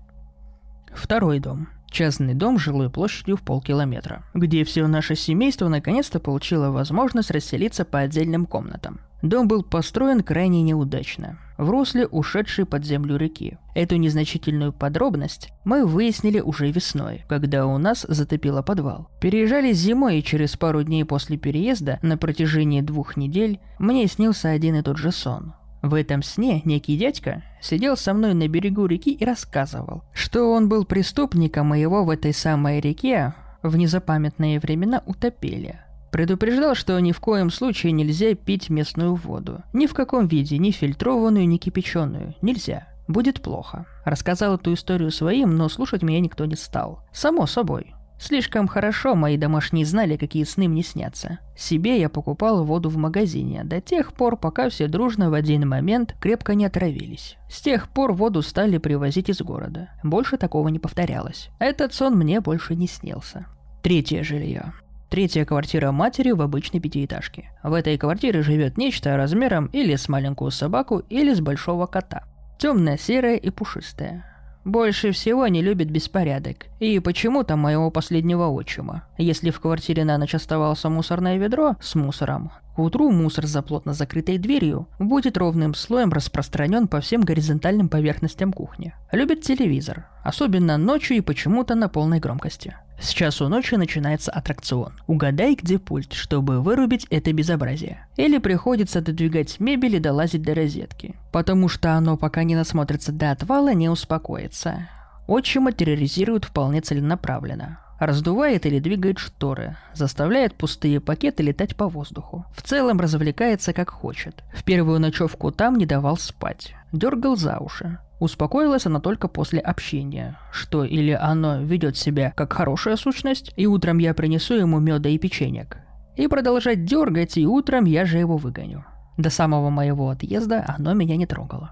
Второй 0.93 1.39
дом. 1.39 1.69
Частный 1.93 2.33
дом 2.33 2.57
жилой 2.57 2.89
площадью 2.89 3.37
в 3.37 3.43
полкилометра, 3.43 4.23
где 4.33 4.63
все 4.63 4.87
наше 4.87 5.15
семейство 5.15 5.67
наконец-то 5.67 6.19
получило 6.19 6.71
возможность 6.71 7.29
расселиться 7.29 7.85
по 7.85 7.99
отдельным 7.99 8.47
комнатам. 8.47 9.01
Дом 9.21 9.47
был 9.47 9.61
построен 9.61 10.21
крайне 10.23 10.63
неудачно, 10.63 11.37
в 11.59 11.69
русле 11.69 12.07
ушедшей 12.07 12.65
под 12.65 12.83
землю 12.83 13.15
реки. 13.15 13.59
Эту 13.75 13.97
незначительную 13.97 14.73
подробность 14.73 15.49
мы 15.65 15.85
выяснили 15.85 16.39
уже 16.39 16.71
весной, 16.71 17.25
когда 17.29 17.67
у 17.67 17.77
нас 17.77 18.07
затопило 18.09 18.63
подвал. 18.63 19.11
Переезжали 19.21 19.71
зимой, 19.71 20.17
и 20.17 20.23
через 20.23 20.57
пару 20.57 20.81
дней 20.81 21.05
после 21.05 21.37
переезда, 21.37 21.99
на 22.01 22.17
протяжении 22.17 22.81
двух 22.81 23.17
недель, 23.17 23.59
мне 23.77 24.07
снился 24.07 24.49
один 24.49 24.77
и 24.77 24.81
тот 24.81 24.97
же 24.97 25.11
сон. 25.11 25.53
В 25.83 25.95
этом 25.95 26.23
сне 26.23 26.61
некий 26.63 26.95
дядька 26.95 27.43
сидел 27.61 27.97
со 27.97 28.13
мной 28.13 28.33
на 28.33 28.47
берегу 28.47 28.85
реки 28.85 29.11
и 29.11 29.25
рассказывал, 29.25 30.05
что 30.13 30.49
он 30.53 30.69
был 30.69 30.85
преступником, 30.85 31.75
и 31.75 31.79
его 31.81 32.05
в 32.05 32.09
этой 32.09 32.33
самой 32.33 32.79
реке 32.79 33.35
в 33.61 33.75
незапамятные 33.75 34.61
времена 34.61 35.03
утопили. 35.05 35.81
Предупреждал, 36.09 36.75
что 36.75 36.97
ни 36.99 37.11
в 37.11 37.19
коем 37.19 37.49
случае 37.49 37.91
нельзя 37.91 38.33
пить 38.33 38.69
местную 38.69 39.15
воду. 39.15 39.61
Ни 39.73 39.85
в 39.85 39.93
каком 39.93 40.27
виде, 40.27 40.57
ни 40.57 40.71
фильтрованную, 40.71 41.47
ни 41.47 41.57
кипяченую. 41.57 42.33
Нельзя. 42.41 42.87
Будет 43.09 43.41
плохо. 43.41 43.85
Рассказал 44.05 44.55
эту 44.55 44.73
историю 44.73 45.11
своим, 45.11 45.57
но 45.57 45.67
слушать 45.67 46.01
меня 46.01 46.21
никто 46.21 46.45
не 46.45 46.55
стал. 46.55 47.03
Само 47.11 47.45
собой. 47.45 47.93
Слишком 48.19 48.67
хорошо 48.67 49.15
мои 49.15 49.37
домашние 49.37 49.85
знали, 49.85 50.15
какие 50.15 50.43
сны 50.43 50.67
мне 50.67 50.83
снятся. 50.83 51.39
Себе 51.57 51.99
я 51.99 52.09
покупал 52.09 52.63
воду 52.63 52.89
в 52.89 52.97
магазине 52.97 53.63
до 53.63 53.81
тех 53.81 54.13
пор, 54.13 54.37
пока 54.37 54.69
все 54.69 54.87
дружно 54.87 55.29
в 55.29 55.33
один 55.33 55.67
момент 55.67 56.15
крепко 56.19 56.55
не 56.55 56.65
отравились. 56.65 57.37
С 57.49 57.61
тех 57.61 57.89
пор 57.89 58.13
воду 58.13 58.41
стали 58.41 58.77
привозить 58.77 59.29
из 59.29 59.41
города. 59.41 59.89
Больше 60.03 60.37
такого 60.37 60.69
не 60.69 60.79
повторялось. 60.79 61.49
Этот 61.59 61.93
сон 61.93 62.15
мне 62.15 62.39
больше 62.39 62.75
не 62.75 62.87
снился. 62.87 63.47
Третье 63.81 64.23
жилье. 64.23 64.73
Третья 65.09 65.45
квартира 65.45 65.91
матери 65.91 66.31
в 66.31 66.41
обычной 66.41 66.79
пятиэтажке. 66.79 67.51
В 67.61 67.73
этой 67.73 67.97
квартире 67.97 68.41
живет 68.41 68.77
нечто 68.77 69.15
размером 69.15 69.67
или 69.67 69.95
с 69.95 70.09
маленькую 70.09 70.49
собаку, 70.49 71.03
или 71.09 71.33
с 71.33 71.41
большого 71.41 71.85
кота. 71.85 72.23
Темная, 72.57 72.97
серая 72.97 73.35
и 73.35 73.49
пушистая. 73.51 74.32
Больше 74.65 75.11
всего 75.11 75.47
не 75.47 75.61
любит 75.61 75.91
беспорядок. 75.91 76.67
И 76.79 76.99
почему-то 76.99 77.57
моего 77.57 77.91
последнего 77.91 78.47
отчима. 78.47 79.03
Если 79.17 79.49
в 79.49 79.59
квартире 79.59 80.05
на 80.05 80.17
ночь 80.17 80.35
оставался 80.35 80.89
мусорное 80.89 81.37
ведро 81.37 81.75
с 81.81 81.95
мусором, 81.95 82.51
к 82.75 82.79
утру 82.79 83.11
мусор 83.11 83.45
за 83.45 83.61
плотно 83.61 83.93
закрытой 83.93 84.37
дверью 84.37 84.87
будет 84.99 85.37
ровным 85.37 85.75
слоем 85.75 86.11
распространен 86.11 86.87
по 86.87 87.01
всем 87.01 87.21
горизонтальным 87.21 87.89
поверхностям 87.89 88.51
кухни. 88.51 88.95
Любит 89.11 89.41
телевизор, 89.41 90.07
особенно 90.23 90.77
ночью 90.77 91.17
и 91.17 91.21
почему-то 91.21 91.75
на 91.75 91.89
полной 91.89 92.19
громкости. 92.19 92.75
С 92.99 93.09
часу 93.09 93.49
ночи 93.49 93.75
начинается 93.75 94.31
аттракцион. 94.31 94.93
Угадай, 95.07 95.55
где 95.55 95.79
пульт, 95.79 96.13
чтобы 96.13 96.61
вырубить 96.61 97.05
это 97.09 97.33
безобразие. 97.33 98.07
Или 98.15 98.37
приходится 98.37 99.01
додвигать 99.01 99.59
мебель 99.59 99.95
и 99.95 99.99
долазить 99.99 100.41
до 100.41 100.55
розетки. 100.55 101.15
Потому 101.31 101.67
что 101.67 101.93
оно, 101.93 102.17
пока 102.17 102.43
не 102.43 102.55
насмотрится 102.55 103.11
до 103.11 103.31
отвала, 103.31 103.73
не 103.73 103.89
успокоится. 103.89 104.89
Отчима 105.27 105.71
терроризирует 105.71 106.45
вполне 106.45 106.81
целенаправленно 106.81 107.79
раздувает 108.05 108.65
или 108.65 108.79
двигает 108.79 109.19
шторы, 109.19 109.77
заставляет 109.93 110.55
пустые 110.55 110.99
пакеты 110.99 111.43
летать 111.43 111.75
по 111.75 111.87
воздуху. 111.87 112.45
В 112.55 112.61
целом 112.61 112.99
развлекается 112.99 113.73
как 113.73 113.89
хочет. 113.89 114.43
В 114.53 114.63
первую 114.63 114.99
ночевку 114.99 115.51
там 115.51 115.77
не 115.77 115.85
давал 115.85 116.17
спать. 116.17 116.75
Дергал 116.91 117.35
за 117.35 117.59
уши. 117.59 117.99
Успокоилась 118.23 118.85
она 118.85 119.01
только 119.01 119.27
после 119.27 119.59
общения, 119.59 120.39
что 120.49 120.85
или 120.85 121.11
оно 121.11 121.61
ведет 121.61 121.97
себя 121.97 122.31
как 122.31 122.53
хорошая 122.53 122.95
сущность, 122.95 123.51
и 123.57 123.67
утром 123.67 123.97
я 123.97 124.13
принесу 124.13 124.53
ему 124.53 124.79
меда 124.79 125.09
и 125.09 125.17
печенек, 125.17 125.79
и 126.15 126.29
продолжать 126.29 126.85
дергать, 126.85 127.37
и 127.37 127.45
утром 127.45 127.83
я 127.83 128.05
же 128.05 128.19
его 128.19 128.37
выгоню. 128.37 128.85
До 129.17 129.29
самого 129.29 129.69
моего 129.69 130.07
отъезда 130.09 130.63
оно 130.65 130.93
меня 130.93 131.17
не 131.17 131.25
трогало. 131.25 131.71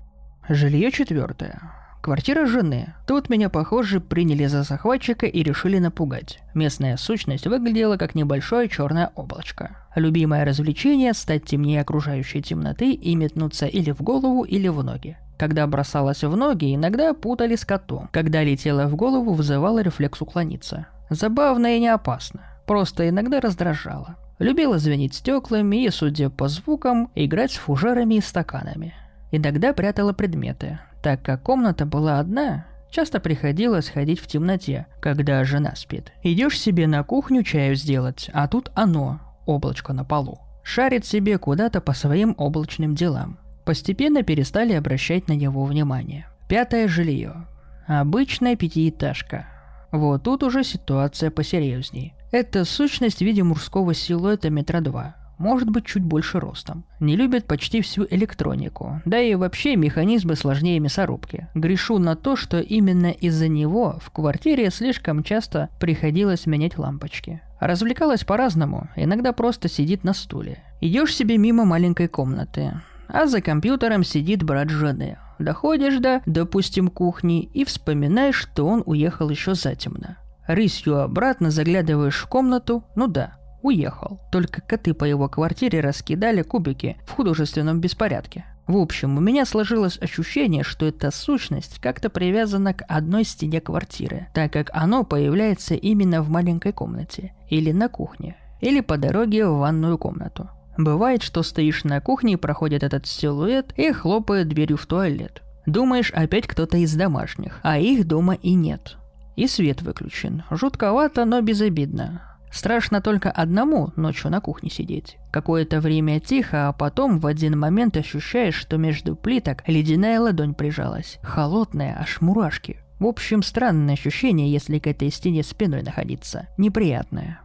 Жилье 0.50 0.92
четвертое. 0.92 1.62
Квартира 2.02 2.46
жены. 2.46 2.96
Тут 3.08 3.30
меня, 3.30 3.48
похоже, 3.48 4.02
приняли 4.02 4.46
за 4.48 4.64
захватчика 4.64 5.28
и 5.28 5.44
решили 5.44 5.78
напугать. 5.78 6.40
Местная 6.54 6.98
сущность 6.98 7.48
выглядела 7.48 7.96
как 7.96 8.14
небольшое 8.14 8.68
черное 8.68 9.12
облачко. 9.16 9.78
Любимое 9.96 10.44
развлечение– 10.44 11.14
стать 11.14 11.46
темнее 11.46 11.80
окружающей 11.80 12.42
темноты 12.42 12.92
и 12.92 13.16
метнуться 13.16 13.68
или 13.68 13.92
в 13.92 14.02
голову, 14.02 14.44
или 14.44 14.68
в 14.68 14.84
ноги. 14.84 15.16
Когда 15.42 15.66
бросалась 15.66 16.24
в 16.24 16.36
ноги, 16.36 16.76
иногда 16.76 17.16
путали 17.16 17.56
с 17.56 17.66
котом. 17.66 18.10
Когда 18.12 18.44
летела 18.44 18.86
в 18.86 18.96
голову, 18.96 19.34
вызывала 19.34 19.82
рефлекс 19.82 20.22
уклониться. 20.22 20.86
Забавно 21.10 21.76
и 21.76 21.80
не 21.80 21.88
опасно. 21.88 22.42
Просто 22.68 23.10
иногда 23.10 23.40
раздражало. 23.40 24.18
Любила 24.38 24.78
звенить 24.78 25.16
стеклами 25.16 25.84
и, 25.84 25.90
судя 25.90 26.30
по 26.30 26.48
звукам, 26.48 27.10
играть 27.16 27.54
с 27.54 27.56
фужерами 27.56 28.16
и 28.16 28.22
стаканами. 28.22 28.94
Иногда 29.32 29.74
прятала 29.74 30.14
предметы, 30.14 30.78
так 31.02 31.24
как 31.24 31.42
комната 31.42 31.88
была 31.88 32.20
одна, 32.20 32.68
часто 32.92 33.20
приходилось 33.20 33.90
ходить 33.90 34.20
в 34.20 34.28
темноте, 34.28 34.86
когда 35.00 35.44
жена 35.44 35.74
спит. 35.76 36.14
Идешь 36.22 36.60
себе 36.60 36.86
на 36.86 37.04
кухню 37.04 37.42
чаю 37.42 37.74
сделать, 37.74 38.30
а 38.32 38.48
тут 38.48 38.72
оно, 38.76 39.20
облачко 39.48 39.92
на 39.92 40.06
полу. 40.06 40.40
Шарит 40.62 41.04
себе 41.04 41.40
куда-то 41.40 41.82
по 41.82 41.94
своим 41.94 42.36
облачным 42.38 42.94
делам. 42.94 43.40
Постепенно 43.66 44.24
перестали 44.24 44.74
обращать 44.74 45.28
на 45.28 45.34
него 45.34 45.66
внимание. 45.66 46.28
Пятое 46.48 46.88
жилье. 46.88 47.48
Обычная 47.88 48.56
пятиэтажка. 48.56 49.48
Вот 49.92 50.24
тут 50.24 50.44
уже 50.44 50.64
ситуация 50.64 51.32
посерьезней. 51.32 52.14
Это 52.32 52.66
сущность 52.66 53.18
в 53.18 53.22
виде 53.22 53.44
мужского 53.44 53.94
силуэта 53.94 54.50
метра 54.50 54.82
два 54.82 55.16
может 55.42 55.70
быть 55.70 55.86
чуть 55.86 56.04
больше 56.04 56.40
ростом. 56.40 56.86
Не 57.00 57.16
любит 57.18 57.46
почти 57.46 57.82
всю 57.82 58.06
электронику, 58.10 59.02
да 59.06 59.20
и 59.20 59.34
вообще 59.36 59.76
механизмы 59.76 60.36
сложнее 60.36 60.80
мясорубки. 60.80 61.48
Грешу 61.56 61.98
на 61.98 62.16
то, 62.16 62.36
что 62.36 62.60
именно 62.60 63.08
из-за 63.08 63.48
него 63.48 63.98
в 64.02 64.12
квартире 64.12 64.70
слишком 64.70 65.24
часто 65.24 65.70
приходилось 65.80 66.46
менять 66.46 66.78
лампочки. 66.78 67.42
Развлекалась 67.60 68.24
по-разному, 68.24 68.90
иногда 68.96 69.34
просто 69.34 69.68
сидит 69.68 70.04
на 70.04 70.14
стуле. 70.14 70.64
Идешь 70.80 71.16
себе 71.16 71.38
мимо 71.38 71.66
маленькой 71.66 72.08
комнаты, 72.08 72.80
а 73.12 73.28
за 73.28 73.42
компьютером 73.42 74.04
сидит 74.04 74.44
брат 74.44 74.70
жены. 74.70 75.18
Доходишь 75.40 76.00
до, 76.00 76.22
допустим, 76.26 76.88
кухни 76.88 77.44
и 77.44 77.66
вспоминаешь, 77.66 78.36
что 78.36 78.66
он 78.68 78.84
уехал 78.86 79.30
еще 79.30 79.56
затемно. 79.56 80.18
Рысью 80.48 81.02
обратно 81.02 81.52
заглядываешь 81.52 82.20
в 82.20 82.28
комнату, 82.28 82.84
ну 82.96 83.08
да, 83.08 83.38
уехал. 83.62 84.20
Только 84.32 84.62
коты 84.62 84.94
по 84.94 85.04
его 85.04 85.30
квартире 85.30 85.82
раскидали 85.82 86.42
кубики 86.42 86.98
в 87.06 87.12
художественном 87.12 87.80
беспорядке. 87.80 88.46
В 88.68 88.78
общем, 88.78 89.18
у 89.18 89.20
меня 89.20 89.46
сложилось 89.46 89.98
ощущение, 90.00 90.64
что 90.64 90.86
эта 90.86 91.12
сущность 91.12 91.80
как-то 91.80 92.10
привязана 92.10 92.74
к 92.74 92.86
одной 92.88 93.24
стене 93.24 93.60
квартиры, 93.60 94.28
так 94.34 94.54
как 94.54 94.70
оно 94.74 95.04
появляется 95.04 95.74
именно 95.74 96.22
в 96.22 96.30
маленькой 96.30 96.72
комнате, 96.72 97.34
или 97.50 97.72
на 97.72 97.90
кухне, 97.90 98.38
или 98.62 98.80
по 98.80 98.98
дороге 98.98 99.48
в 99.48 99.58
ванную 99.58 99.98
комнату. 99.98 100.50
Бывает, 100.78 101.22
что 101.22 101.44
стоишь 101.44 101.84
на 101.84 102.02
кухне, 102.02 102.38
проходит 102.38 102.84
этот 102.84 103.06
силуэт 103.08 103.74
и 103.78 103.92
хлопает 103.92 104.48
дверью 104.48 104.78
в 104.78 104.86
туалет. 104.86 105.42
Думаешь, 105.66 106.12
опять 106.12 106.48
кто-то 106.48 106.78
из 106.78 106.94
домашних, 106.96 107.60
а 107.64 107.78
их 107.78 108.08
дома 108.08 108.34
и 108.34 108.54
нет. 108.54 108.98
И 109.36 109.48
свет 109.48 109.82
выключен. 109.82 110.44
Жутковато, 110.50 111.26
но 111.26 111.42
безобидно. 111.42 112.22
Страшно 112.52 113.02
только 113.02 113.32
одному 113.32 113.94
ночью 113.96 114.30
на 114.30 114.42
кухне 114.42 114.70
сидеть. 114.70 115.18
Какое-то 115.32 115.80
время 115.80 116.20
тихо, 116.20 116.68
а 116.68 116.74
потом 116.74 117.20
в 117.20 117.26
один 117.26 117.58
момент 117.58 117.96
ощущаешь, 117.96 118.56
что 118.56 118.78
между 118.78 119.16
плиток 119.16 119.64
ледяная 119.68 120.20
ладонь 120.20 120.54
прижалась. 120.54 121.18
Холодная, 121.22 121.98
аж 121.98 122.20
мурашки. 122.20 122.82
В 123.00 123.06
общем, 123.08 123.42
странное 123.42 123.94
ощущение, 123.94 124.52
если 124.52 124.80
к 124.80 124.88
этой 124.88 125.10
стене 125.12 125.44
спиной 125.44 125.82
находиться. 125.82 126.48
Неприятное. 126.58 127.40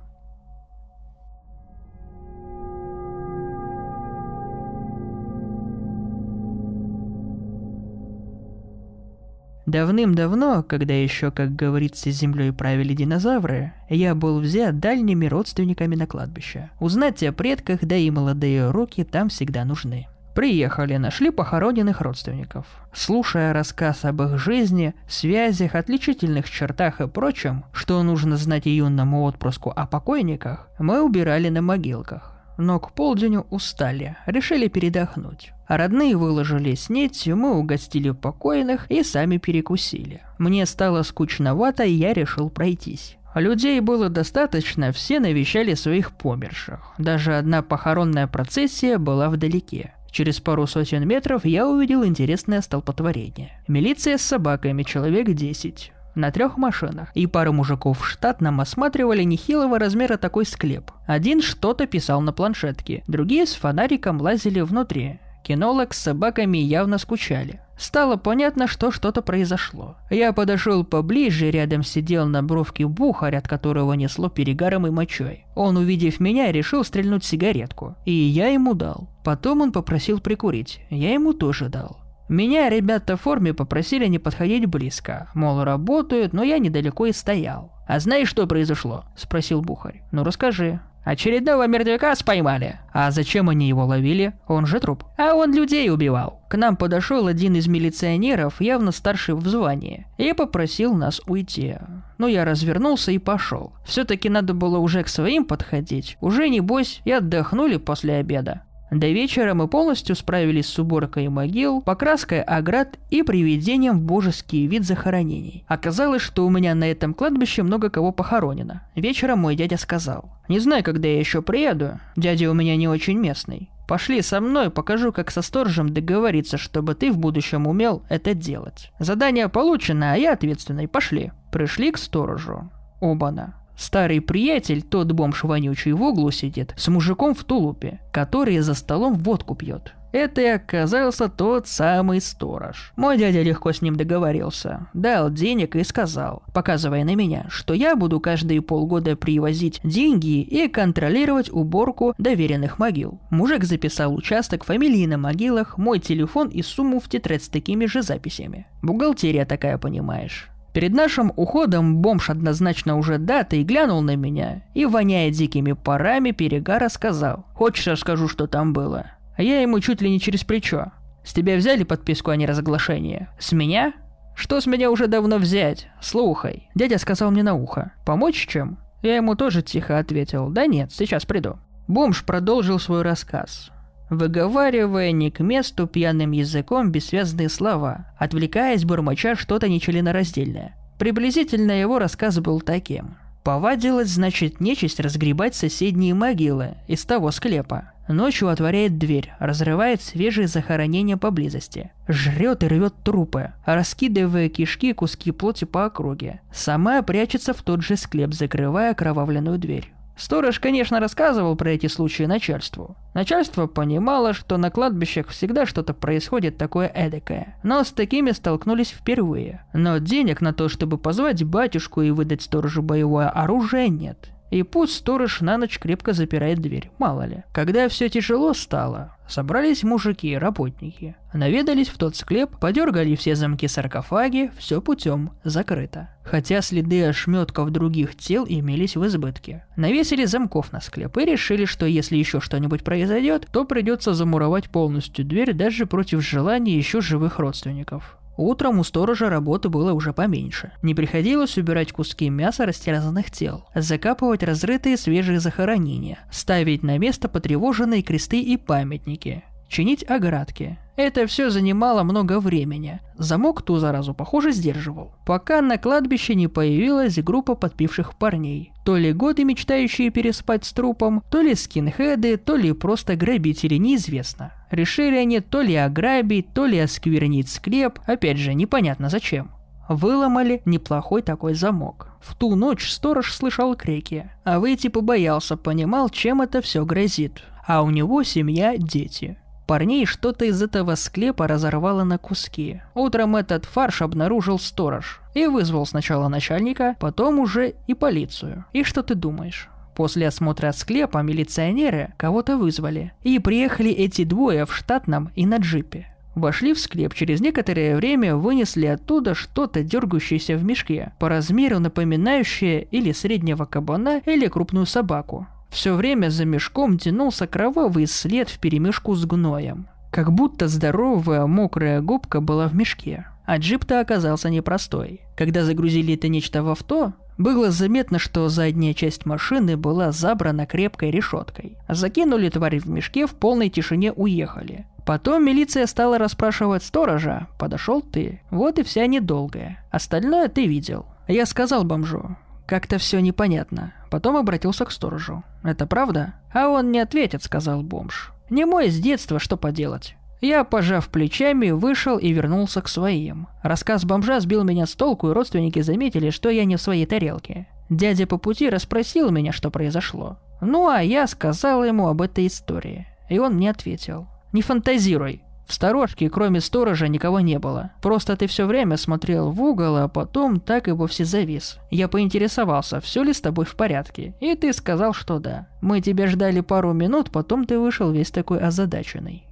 Давным-давно, 9.66 10.62
когда 10.62 10.94
еще, 10.94 11.32
как 11.32 11.56
говорится, 11.56 12.12
землей 12.12 12.52
правили 12.52 12.94
динозавры, 12.94 13.72
я 13.88 14.14
был 14.14 14.38
взят 14.38 14.78
дальними 14.78 15.26
родственниками 15.26 15.96
на 15.96 16.06
кладбище. 16.06 16.70
Узнать 16.78 17.22
о 17.24 17.32
предках, 17.32 17.80
да 17.82 17.96
и 17.96 18.08
молодые 18.10 18.70
руки 18.70 19.02
там 19.02 19.28
всегда 19.28 19.64
нужны. 19.64 20.06
Приехали, 20.36 20.98
нашли 20.98 21.30
похороненных 21.30 22.00
родственников. 22.00 22.66
Слушая 22.92 23.52
рассказ 23.52 24.04
об 24.04 24.22
их 24.22 24.38
жизни, 24.38 24.94
связях, 25.08 25.74
отличительных 25.74 26.48
чертах 26.48 27.00
и 27.00 27.08
прочем, 27.08 27.64
что 27.72 28.00
нужно 28.04 28.36
знать 28.36 28.66
юному 28.66 29.24
отпрыску 29.24 29.72
о 29.74 29.86
покойниках, 29.86 30.68
мы 30.78 31.02
убирали 31.02 31.48
на 31.48 31.62
могилках 31.62 32.35
но 32.56 32.78
к 32.78 32.92
полдню 32.92 33.46
устали, 33.50 34.16
решили 34.26 34.68
передохнуть. 34.68 35.52
Родные 35.68 36.16
выложили 36.16 36.74
снеть, 36.74 37.26
мы 37.26 37.56
угостили 37.56 38.10
покойных 38.10 38.90
и 38.90 39.02
сами 39.02 39.38
перекусили. 39.38 40.22
Мне 40.38 40.64
стало 40.66 41.02
скучновато, 41.02 41.84
и 41.84 41.92
я 41.92 42.12
решил 42.12 42.50
пройтись. 42.50 43.16
Людей 43.34 43.80
было 43.80 44.08
достаточно, 44.08 44.92
все 44.92 45.20
навещали 45.20 45.74
своих 45.74 46.12
померших. 46.12 46.94
Даже 46.98 47.36
одна 47.36 47.62
похоронная 47.62 48.26
процессия 48.26 48.96
была 48.96 49.28
вдалеке. 49.28 49.92
Через 50.10 50.40
пару 50.40 50.66
сотен 50.66 51.06
метров 51.06 51.44
я 51.44 51.68
увидел 51.68 52.04
интересное 52.04 52.62
столпотворение. 52.62 53.60
Милиция 53.68 54.16
с 54.16 54.22
собаками, 54.22 54.84
человек 54.84 55.28
10 55.28 55.92
на 56.16 56.30
трех 56.30 56.56
машинах, 56.56 57.10
и 57.14 57.26
пару 57.26 57.52
мужиков 57.52 58.00
в 58.00 58.06
штатном 58.06 58.60
осматривали 58.60 59.22
нехилого 59.22 59.78
размера 59.78 60.16
такой 60.16 60.46
склеп. 60.46 60.90
Один 61.06 61.42
что-то 61.42 61.86
писал 61.86 62.20
на 62.20 62.32
планшетке, 62.32 63.04
другие 63.06 63.46
с 63.46 63.54
фонариком 63.54 64.20
лазили 64.20 64.60
внутри. 64.60 65.20
Кинолог 65.44 65.94
с 65.94 65.98
собаками 65.98 66.58
явно 66.58 66.98
скучали. 66.98 67.60
Стало 67.78 68.16
понятно, 68.16 68.66
что 68.66 68.90
что-то 68.90 69.20
произошло. 69.20 69.96
Я 70.10 70.32
подошел 70.32 70.82
поближе, 70.82 71.50
рядом 71.50 71.82
сидел 71.82 72.26
на 72.26 72.42
бровке 72.42 72.86
бухарь, 72.86 73.36
от 73.36 73.46
которого 73.46 73.92
несло 73.92 74.28
перегаром 74.30 74.86
и 74.86 74.90
мочой. 74.90 75.44
Он, 75.54 75.76
увидев 75.76 76.18
меня, 76.18 76.50
решил 76.50 76.84
стрельнуть 76.84 77.24
сигаретку. 77.24 77.94
И 78.06 78.12
я 78.12 78.48
ему 78.48 78.74
дал. 78.74 79.10
Потом 79.24 79.60
он 79.60 79.72
попросил 79.72 80.20
прикурить. 80.20 80.80
Я 80.88 81.12
ему 81.12 81.34
тоже 81.34 81.68
дал. 81.68 81.98
Меня 82.28 82.68
ребята 82.68 83.16
в 83.16 83.22
форме 83.22 83.54
попросили 83.54 84.06
не 84.06 84.18
подходить 84.18 84.66
близко, 84.66 85.28
мол, 85.34 85.62
работают, 85.62 86.32
но 86.32 86.42
я 86.42 86.58
недалеко 86.58 87.06
и 87.06 87.12
стоял. 87.12 87.72
«А 87.86 88.00
знаешь, 88.00 88.28
что 88.28 88.46
произошло?»– 88.48 89.04
спросил 89.16 89.62
Бухарь. 89.62 90.02
«Ну 90.10 90.24
расскажи». 90.24 90.80
Очередного 91.06 91.68
мертвяка 91.68 92.16
споймали. 92.16 92.80
А 92.92 93.12
зачем 93.12 93.48
они 93.48 93.68
его 93.68 93.84
ловили? 93.84 94.34
Он 94.48 94.66
же 94.66 94.80
труп. 94.80 95.04
А 95.16 95.34
он 95.34 95.54
людей 95.54 95.88
убивал. 95.88 96.42
К 96.48 96.56
нам 96.56 96.76
подошел 96.76 97.28
один 97.28 97.54
из 97.54 97.68
милиционеров, 97.68 98.60
явно 98.60 98.90
старший 98.90 99.36
в 99.36 99.46
звании, 99.46 100.08
и 100.18 100.32
попросил 100.32 100.94
нас 100.94 101.20
уйти. 101.28 101.76
Ну, 102.18 102.26
я 102.26 102.44
развернулся 102.44 103.12
и 103.12 103.18
пошел. 103.18 103.72
Все-таки 103.84 104.28
надо 104.28 104.52
было 104.52 104.78
уже 104.78 105.04
к 105.04 105.08
своим 105.08 105.44
подходить. 105.44 106.18
Уже, 106.20 106.48
небось, 106.48 107.02
и 107.04 107.12
отдохнули 107.12 107.76
после 107.76 108.14
обеда. 108.14 108.62
До 108.90 109.08
вечера 109.08 109.54
мы 109.54 109.66
полностью 109.66 110.14
справились 110.14 110.66
с 110.66 110.78
уборкой 110.78 111.28
могил, 111.28 111.82
покраской 111.82 112.40
оград 112.42 112.98
и 113.10 113.22
приведением 113.22 113.98
в 113.98 114.02
божеский 114.02 114.66
вид 114.66 114.84
захоронений. 114.84 115.64
Оказалось, 115.66 116.22
что 116.22 116.46
у 116.46 116.50
меня 116.50 116.74
на 116.74 116.90
этом 116.90 117.12
кладбище 117.12 117.62
много 117.62 117.90
кого 117.90 118.12
похоронено. 118.12 118.82
Вечером 118.94 119.40
мой 119.40 119.56
дядя 119.56 119.76
сказал, 119.76 120.30
«Не 120.48 120.60
знаю, 120.60 120.84
когда 120.84 121.08
я 121.08 121.18
еще 121.18 121.42
приеду, 121.42 122.00
дядя 122.14 122.50
у 122.50 122.54
меня 122.54 122.76
не 122.76 122.86
очень 122.86 123.18
местный. 123.18 123.70
Пошли 123.88 124.22
со 124.22 124.40
мной, 124.40 124.70
покажу, 124.70 125.12
как 125.12 125.30
со 125.30 125.42
сторожем 125.42 125.92
договориться, 125.92 126.56
чтобы 126.56 126.94
ты 126.94 127.12
в 127.12 127.18
будущем 127.18 127.66
умел 127.66 128.02
это 128.08 128.34
делать. 128.34 128.92
Задание 128.98 129.48
получено, 129.48 130.12
а 130.12 130.16
я 130.16 130.32
ответственный, 130.32 130.88
пошли». 130.88 131.32
Пришли 131.56 131.90
к 131.90 131.96
сторожу. 131.96 132.70
Оба-на. 133.00 133.54
Старый 133.76 134.20
приятель, 134.20 134.82
тот 134.82 135.12
бомж 135.12 135.44
вонючий 135.44 135.92
в 135.92 136.02
углу 136.02 136.30
сидит, 136.30 136.74
с 136.76 136.88
мужиком 136.88 137.34
в 137.34 137.44
тулупе, 137.44 138.00
который 138.12 138.58
за 138.58 138.74
столом 138.74 139.14
водку 139.14 139.54
пьет. 139.54 139.94
Это 140.12 140.40
и 140.40 140.46
оказался 140.46 141.28
тот 141.28 141.68
самый 141.68 142.22
сторож. 142.22 142.94
Мой 142.96 143.18
дядя 143.18 143.42
легко 143.42 143.72
с 143.72 143.82
ним 143.82 143.96
договорился. 143.96 144.88
Дал 144.94 145.30
денег 145.30 145.76
и 145.76 145.84
сказал, 145.84 146.42
показывая 146.54 147.04
на 147.04 147.14
меня, 147.14 147.44
что 147.50 147.74
я 147.74 147.94
буду 147.96 148.18
каждые 148.18 148.62
полгода 148.62 149.14
привозить 149.14 149.78
деньги 149.84 150.40
и 150.40 150.68
контролировать 150.68 151.50
уборку 151.50 152.14
доверенных 152.16 152.78
могил. 152.78 153.20
Мужик 153.30 153.64
записал 153.64 154.14
участок, 154.14 154.64
фамилии 154.64 155.04
на 155.04 155.18
могилах, 155.18 155.76
мой 155.76 155.98
телефон 155.98 156.48
и 156.48 156.62
сумму 156.62 156.98
в 156.98 157.10
тетрадь 157.10 157.42
с 157.42 157.50
такими 157.50 157.84
же 157.84 158.00
записями. 158.00 158.68
Бухгалтерия 158.80 159.44
такая, 159.44 159.76
понимаешь. 159.76 160.48
Перед 160.76 160.92
нашим 160.92 161.32
уходом 161.36 162.02
бомж 162.02 162.28
однозначно 162.28 162.98
уже 162.98 163.16
дата 163.16 163.56
и 163.56 163.62
глянул 163.62 164.02
на 164.02 164.14
меня 164.14 164.62
и, 164.74 164.84
воняя 164.84 165.30
дикими 165.30 165.72
парами 165.72 166.32
перегара, 166.32 166.90
сказал 166.90 167.46
«Хочешь, 167.54 167.86
расскажу, 167.86 168.28
что 168.28 168.46
там 168.46 168.74
было?» 168.74 169.06
А 169.38 169.42
я 169.42 169.62
ему 169.62 169.80
чуть 169.80 170.02
ли 170.02 170.10
не 170.10 170.20
через 170.20 170.44
плечо. 170.44 170.92
С 171.24 171.32
тебя 171.32 171.56
взяли 171.56 171.82
подписку 171.84 172.30
о 172.30 172.36
неразглашении? 172.36 173.26
С 173.38 173.52
меня? 173.52 173.94
Что 174.34 174.60
с 174.60 174.66
меня 174.66 174.90
уже 174.90 175.06
давно 175.06 175.38
взять? 175.38 175.88
Слухай. 176.02 176.68
Дядя 176.74 176.98
сказал 176.98 177.30
мне 177.30 177.42
на 177.42 177.54
ухо. 177.54 177.92
Помочь 178.04 178.46
чем? 178.46 178.76
Я 179.00 179.16
ему 179.16 179.34
тоже 179.34 179.62
тихо 179.62 179.98
ответил. 179.98 180.50
Да 180.50 180.66
нет, 180.66 180.92
сейчас 180.92 181.24
приду. 181.24 181.56
Бомж 181.88 182.22
продолжил 182.22 182.78
свой 182.78 183.00
рассказ 183.00 183.70
выговаривая 184.10 185.12
не 185.12 185.30
к 185.30 185.40
месту 185.40 185.86
пьяным 185.86 186.32
языком 186.32 186.90
бессвязные 186.90 187.48
слова, 187.48 188.06
отвлекаясь 188.18 188.84
бормоча 188.84 189.36
что-то 189.36 189.68
нечленораздельное. 189.68 190.76
Приблизительно 190.98 191.72
его 191.72 191.98
рассказ 191.98 192.38
был 192.38 192.60
таким. 192.60 193.16
Повадилась, 193.44 194.08
значит, 194.08 194.60
нечисть 194.60 194.98
разгребать 194.98 195.54
соседние 195.54 196.14
могилы 196.14 196.74
из 196.88 197.04
того 197.04 197.30
склепа. 197.30 197.92
Ночью 198.08 198.48
отворяет 198.48 198.98
дверь, 198.98 199.32
разрывает 199.38 200.00
свежие 200.00 200.46
захоронения 200.46 201.16
поблизости. 201.16 201.90
Жрет 202.08 202.62
и 202.62 202.68
рвет 202.68 202.94
трупы, 203.04 203.52
раскидывая 203.64 204.48
кишки 204.48 204.90
и 204.90 204.92
куски 204.92 205.32
плоти 205.32 205.64
по 205.64 205.86
округе. 205.86 206.40
Сама 206.52 207.02
прячется 207.02 207.52
в 207.52 207.62
тот 207.62 207.82
же 207.82 207.96
склеп, 207.96 208.32
закрывая 208.32 208.94
кровавленную 208.94 209.58
дверь. 209.58 209.92
Сторож, 210.16 210.58
конечно, 210.60 210.98
рассказывал 210.98 211.56
про 211.56 211.72
эти 211.72 211.88
случаи 211.88 212.22
начальству. 212.22 212.96
Начальство 213.12 213.66
понимало, 213.66 214.32
что 214.32 214.56
на 214.56 214.70
кладбищах 214.70 215.28
всегда 215.28 215.66
что-то 215.66 215.92
происходит 215.92 216.56
такое 216.56 216.88
эдакое, 216.88 217.58
но 217.62 217.84
с 217.84 217.92
такими 217.92 218.30
столкнулись 218.30 218.90
впервые. 218.90 219.64
Но 219.74 219.98
денег 219.98 220.40
на 220.40 220.54
то, 220.54 220.68
чтобы 220.70 220.96
позвать 220.96 221.44
батюшку 221.44 222.00
и 222.00 222.10
выдать 222.10 222.42
сторожу 222.42 222.82
боевое 222.82 223.28
оружие 223.28 223.90
нет. 223.90 224.30
И 224.50 224.62
пусть 224.62 224.94
сторож 224.94 225.40
на 225.40 225.58
ночь 225.58 225.78
крепко 225.78 226.12
запирает 226.12 226.60
дверь, 226.60 226.90
мало 226.98 227.26
ли. 227.26 227.42
Когда 227.52 227.88
все 227.88 228.08
тяжело 228.08 228.54
стало, 228.54 229.16
собрались 229.28 229.82
мужики 229.82 230.28
и 230.28 230.36
работники. 230.36 231.16
Наведались 231.32 231.88
в 231.88 231.98
тот 231.98 232.16
склеп, 232.16 232.58
подергали 232.58 233.16
все 233.16 233.34
замки 233.34 233.66
саркофаги, 233.66 234.50
все 234.56 234.80
путем, 234.80 235.32
закрыто. 235.42 236.10
Хотя 236.22 236.62
следы 236.62 237.04
ошметков 237.04 237.70
других 237.70 238.16
тел 238.16 238.46
имелись 238.48 238.96
в 238.96 239.04
избытке. 239.06 239.66
Навесили 239.76 240.24
замков 240.24 240.72
на 240.72 240.80
склеп 240.80 241.16
и 241.18 241.24
решили, 241.24 241.64
что 241.64 241.86
если 241.86 242.16
еще 242.16 242.40
что-нибудь 242.40 242.84
произойдет, 242.84 243.48
то 243.52 243.64
придется 243.64 244.14
замуровать 244.14 244.70
полностью 244.70 245.24
дверь 245.24 245.52
даже 245.52 245.86
против 245.86 246.22
желания 246.22 246.76
еще 246.76 247.00
живых 247.00 247.38
родственников. 247.38 248.18
Утром 248.36 248.78
у 248.78 248.84
сторожа 248.84 249.30
работы 249.30 249.68
было 249.68 249.92
уже 249.92 250.12
поменьше. 250.12 250.72
Не 250.82 250.94
приходилось 250.94 251.56
убирать 251.56 251.92
куски 251.92 252.28
мяса 252.28 252.66
растерзанных 252.66 253.30
тел, 253.30 253.64
закапывать 253.74 254.42
разрытые 254.42 254.96
свежие 254.96 255.40
захоронения, 255.40 256.18
ставить 256.30 256.82
на 256.82 256.98
место 256.98 257.28
потревоженные 257.28 258.02
кресты 258.02 258.40
и 258.40 258.56
памятники, 258.56 259.44
чинить 259.68 260.08
оградки. 260.08 260.78
Это 260.96 261.26
все 261.26 261.50
занимало 261.50 262.02
много 262.04 262.40
времени. 262.40 263.00
Замок 263.18 263.62
ту 263.62 263.76
заразу, 263.76 264.14
похоже, 264.14 264.52
сдерживал. 264.52 265.14
Пока 265.26 265.60
на 265.60 265.76
кладбище 265.76 266.34
не 266.34 266.48
появилась 266.48 267.18
группа 267.18 267.54
подпивших 267.54 268.16
парней. 268.16 268.72
То 268.84 268.96
ли 268.96 269.12
годы 269.12 269.44
мечтающие 269.44 270.10
переспать 270.10 270.64
с 270.64 270.72
трупом, 270.72 271.22
то 271.30 271.42
ли 271.42 271.54
скинхеды, 271.54 272.38
то 272.38 272.56
ли 272.56 272.72
просто 272.72 273.14
грабители, 273.14 273.74
неизвестно. 273.76 274.52
Решили 274.70 275.16
они 275.16 275.40
то 275.40 275.62
ли 275.62 275.76
ограбить, 275.76 276.52
то 276.52 276.66
ли 276.66 276.78
осквернить 276.78 277.48
склеп, 277.48 278.00
опять 278.06 278.38
же, 278.38 278.54
непонятно 278.54 279.08
зачем. 279.08 279.52
Выломали 279.88 280.62
неплохой 280.64 281.22
такой 281.22 281.54
замок. 281.54 282.08
В 282.20 282.34
ту 282.34 282.56
ночь 282.56 282.90
сторож 282.90 283.32
слышал 283.32 283.76
крики, 283.76 284.30
а 284.44 284.58
выйти 284.58 284.88
побоялся, 284.88 285.56
понимал, 285.56 286.08
чем 286.08 286.42
это 286.42 286.60
все 286.60 286.84
грозит. 286.84 287.44
А 287.66 287.82
у 287.82 287.90
него 287.90 288.22
семья, 288.24 288.76
дети. 288.76 289.38
Парней 289.66 290.06
что-то 290.06 290.44
из 290.44 290.62
этого 290.62 290.94
склепа 290.94 291.48
разорвало 291.48 292.04
на 292.04 292.18
куски. 292.18 292.82
Утром 292.94 293.34
этот 293.34 293.64
фарш 293.64 294.02
обнаружил 294.02 294.58
сторож 294.60 295.20
и 295.34 295.46
вызвал 295.46 295.86
сначала 295.86 296.28
начальника, 296.28 296.96
потом 297.00 297.40
уже 297.40 297.74
и 297.88 297.94
полицию. 297.94 298.64
И 298.72 298.84
что 298.84 299.02
ты 299.02 299.16
думаешь? 299.16 299.68
После 299.96 300.28
осмотра 300.28 300.72
склепа 300.72 301.22
милиционеры 301.22 302.12
кого-то 302.18 302.58
вызвали. 302.58 303.12
И 303.22 303.38
приехали 303.38 303.90
эти 303.90 304.24
двое 304.24 304.66
в 304.66 304.76
штатном 304.76 305.30
и 305.34 305.46
на 305.46 305.56
джипе. 305.56 306.14
Вошли 306.34 306.74
в 306.74 306.78
склеп, 306.78 307.14
через 307.14 307.40
некоторое 307.40 307.96
время 307.96 308.36
вынесли 308.36 308.84
оттуда 308.84 309.34
что-то 309.34 309.82
дергающееся 309.82 310.58
в 310.58 310.64
мешке, 310.64 311.12
по 311.18 311.30
размеру 311.30 311.78
напоминающее 311.78 312.82
или 312.90 313.12
среднего 313.12 313.64
кабана, 313.64 314.20
или 314.26 314.46
крупную 314.48 314.84
собаку. 314.84 315.46
Все 315.70 315.94
время 315.94 316.28
за 316.28 316.44
мешком 316.44 316.98
тянулся 316.98 317.46
кровавый 317.46 318.06
след 318.06 318.50
в 318.50 318.58
перемешку 318.58 319.14
с 319.14 319.24
гноем. 319.24 319.88
Как 320.12 320.30
будто 320.30 320.68
здоровая 320.68 321.46
мокрая 321.46 322.02
губка 322.02 322.42
была 322.42 322.68
в 322.68 322.74
мешке. 322.74 323.26
А 323.46 323.56
джип-то 323.56 324.00
оказался 324.00 324.50
непростой. 324.50 325.22
Когда 325.36 325.64
загрузили 325.64 326.14
это 326.14 326.28
нечто 326.28 326.62
в 326.62 326.68
авто, 326.68 327.14
было 327.38 327.70
заметно, 327.70 328.18
что 328.18 328.48
задняя 328.48 328.94
часть 328.94 329.26
машины 329.26 329.76
была 329.76 330.12
забрана 330.12 330.66
крепкой 330.66 331.10
решеткой. 331.10 331.76
Закинули 331.88 332.48
тварь 332.48 332.78
в 332.78 332.88
мешке, 332.88 333.26
в 333.26 333.34
полной 333.34 333.68
тишине 333.68 334.12
уехали. 334.12 334.86
Потом 335.04 335.44
милиция 335.44 335.86
стала 335.86 336.18
расспрашивать 336.18 336.82
сторожа. 336.82 337.46
Подошел 337.58 338.02
ты. 338.02 338.40
Вот 338.50 338.78
и 338.78 338.82
вся 338.82 339.06
недолгая. 339.06 339.84
Остальное 339.90 340.48
ты 340.48 340.66
видел. 340.66 341.06
Я 341.28 341.46
сказал 341.46 341.84
бомжу. 341.84 342.36
Как-то 342.66 342.98
все 342.98 343.20
непонятно. 343.20 343.92
Потом 344.10 344.36
обратился 344.36 344.84
к 344.84 344.90
сторожу. 344.90 345.44
«Это 345.62 345.86
правда?» 345.86 346.34
«А 346.52 346.68
он 346.68 346.90
не 346.90 347.00
ответит»,— 347.00 347.42
сказал 347.44 347.82
бомж. 347.82 348.32
«Не 348.50 348.64
мой 348.64 348.88
с 348.88 348.98
детства, 348.98 349.38
что 349.38 349.56
поделать». 349.56 350.16
Я, 350.40 350.64
пожав 350.64 351.08
плечами, 351.08 351.70
вышел 351.70 352.18
и 352.18 352.30
вернулся 352.32 352.82
к 352.82 352.88
своим. 352.88 353.48
Рассказ 353.62 354.04
бомжа 354.04 354.40
сбил 354.40 354.64
меня 354.64 354.86
с 354.86 354.94
толку, 354.94 355.30
и 355.30 355.32
родственники 355.32 355.80
заметили, 355.80 356.30
что 356.30 356.50
я 356.50 356.64
не 356.64 356.76
в 356.76 356.80
своей 356.80 357.06
тарелке. 357.06 357.68
Дядя 357.88 358.26
по 358.26 358.36
пути 358.36 358.68
расспросил 358.68 359.30
меня, 359.30 359.52
что 359.52 359.70
произошло. 359.70 360.38
Ну 360.60 360.88
а 360.88 361.00
я 361.00 361.26
сказал 361.26 361.84
ему 361.84 362.08
об 362.08 362.22
этой 362.22 362.46
истории. 362.46 363.06
И 363.28 363.38
он 363.38 363.54
мне 363.54 363.70
ответил. 363.70 364.26
«Не 364.52 364.62
фантазируй. 364.62 365.42
В 365.66 365.74
сторожке, 365.74 366.30
кроме 366.30 366.60
сторожа, 366.60 367.08
никого 367.08 367.40
не 367.40 367.58
было. 367.58 367.90
Просто 368.00 368.36
ты 368.36 368.46
все 368.46 368.66
время 368.66 368.96
смотрел 368.96 369.50
в 369.50 369.60
угол, 369.60 369.96
а 369.96 370.08
потом 370.08 370.60
так 370.60 370.86
и 370.86 370.92
вовсе 370.92 371.24
завис. 371.24 371.78
Я 371.90 372.06
поинтересовался, 372.06 373.00
все 373.00 373.24
ли 373.24 373.32
с 373.32 373.40
тобой 373.40 373.64
в 373.64 373.74
порядке, 373.74 374.34
и 374.40 374.54
ты 374.54 374.72
сказал, 374.72 375.12
что 375.12 375.40
да. 375.40 375.66
Мы 375.80 376.00
тебя 376.00 376.28
ждали 376.28 376.60
пару 376.60 376.92
минут, 376.92 377.32
потом 377.32 377.64
ты 377.64 377.80
вышел 377.80 378.12
весь 378.12 378.30
такой 378.30 378.60
озадаченный. 378.60 379.45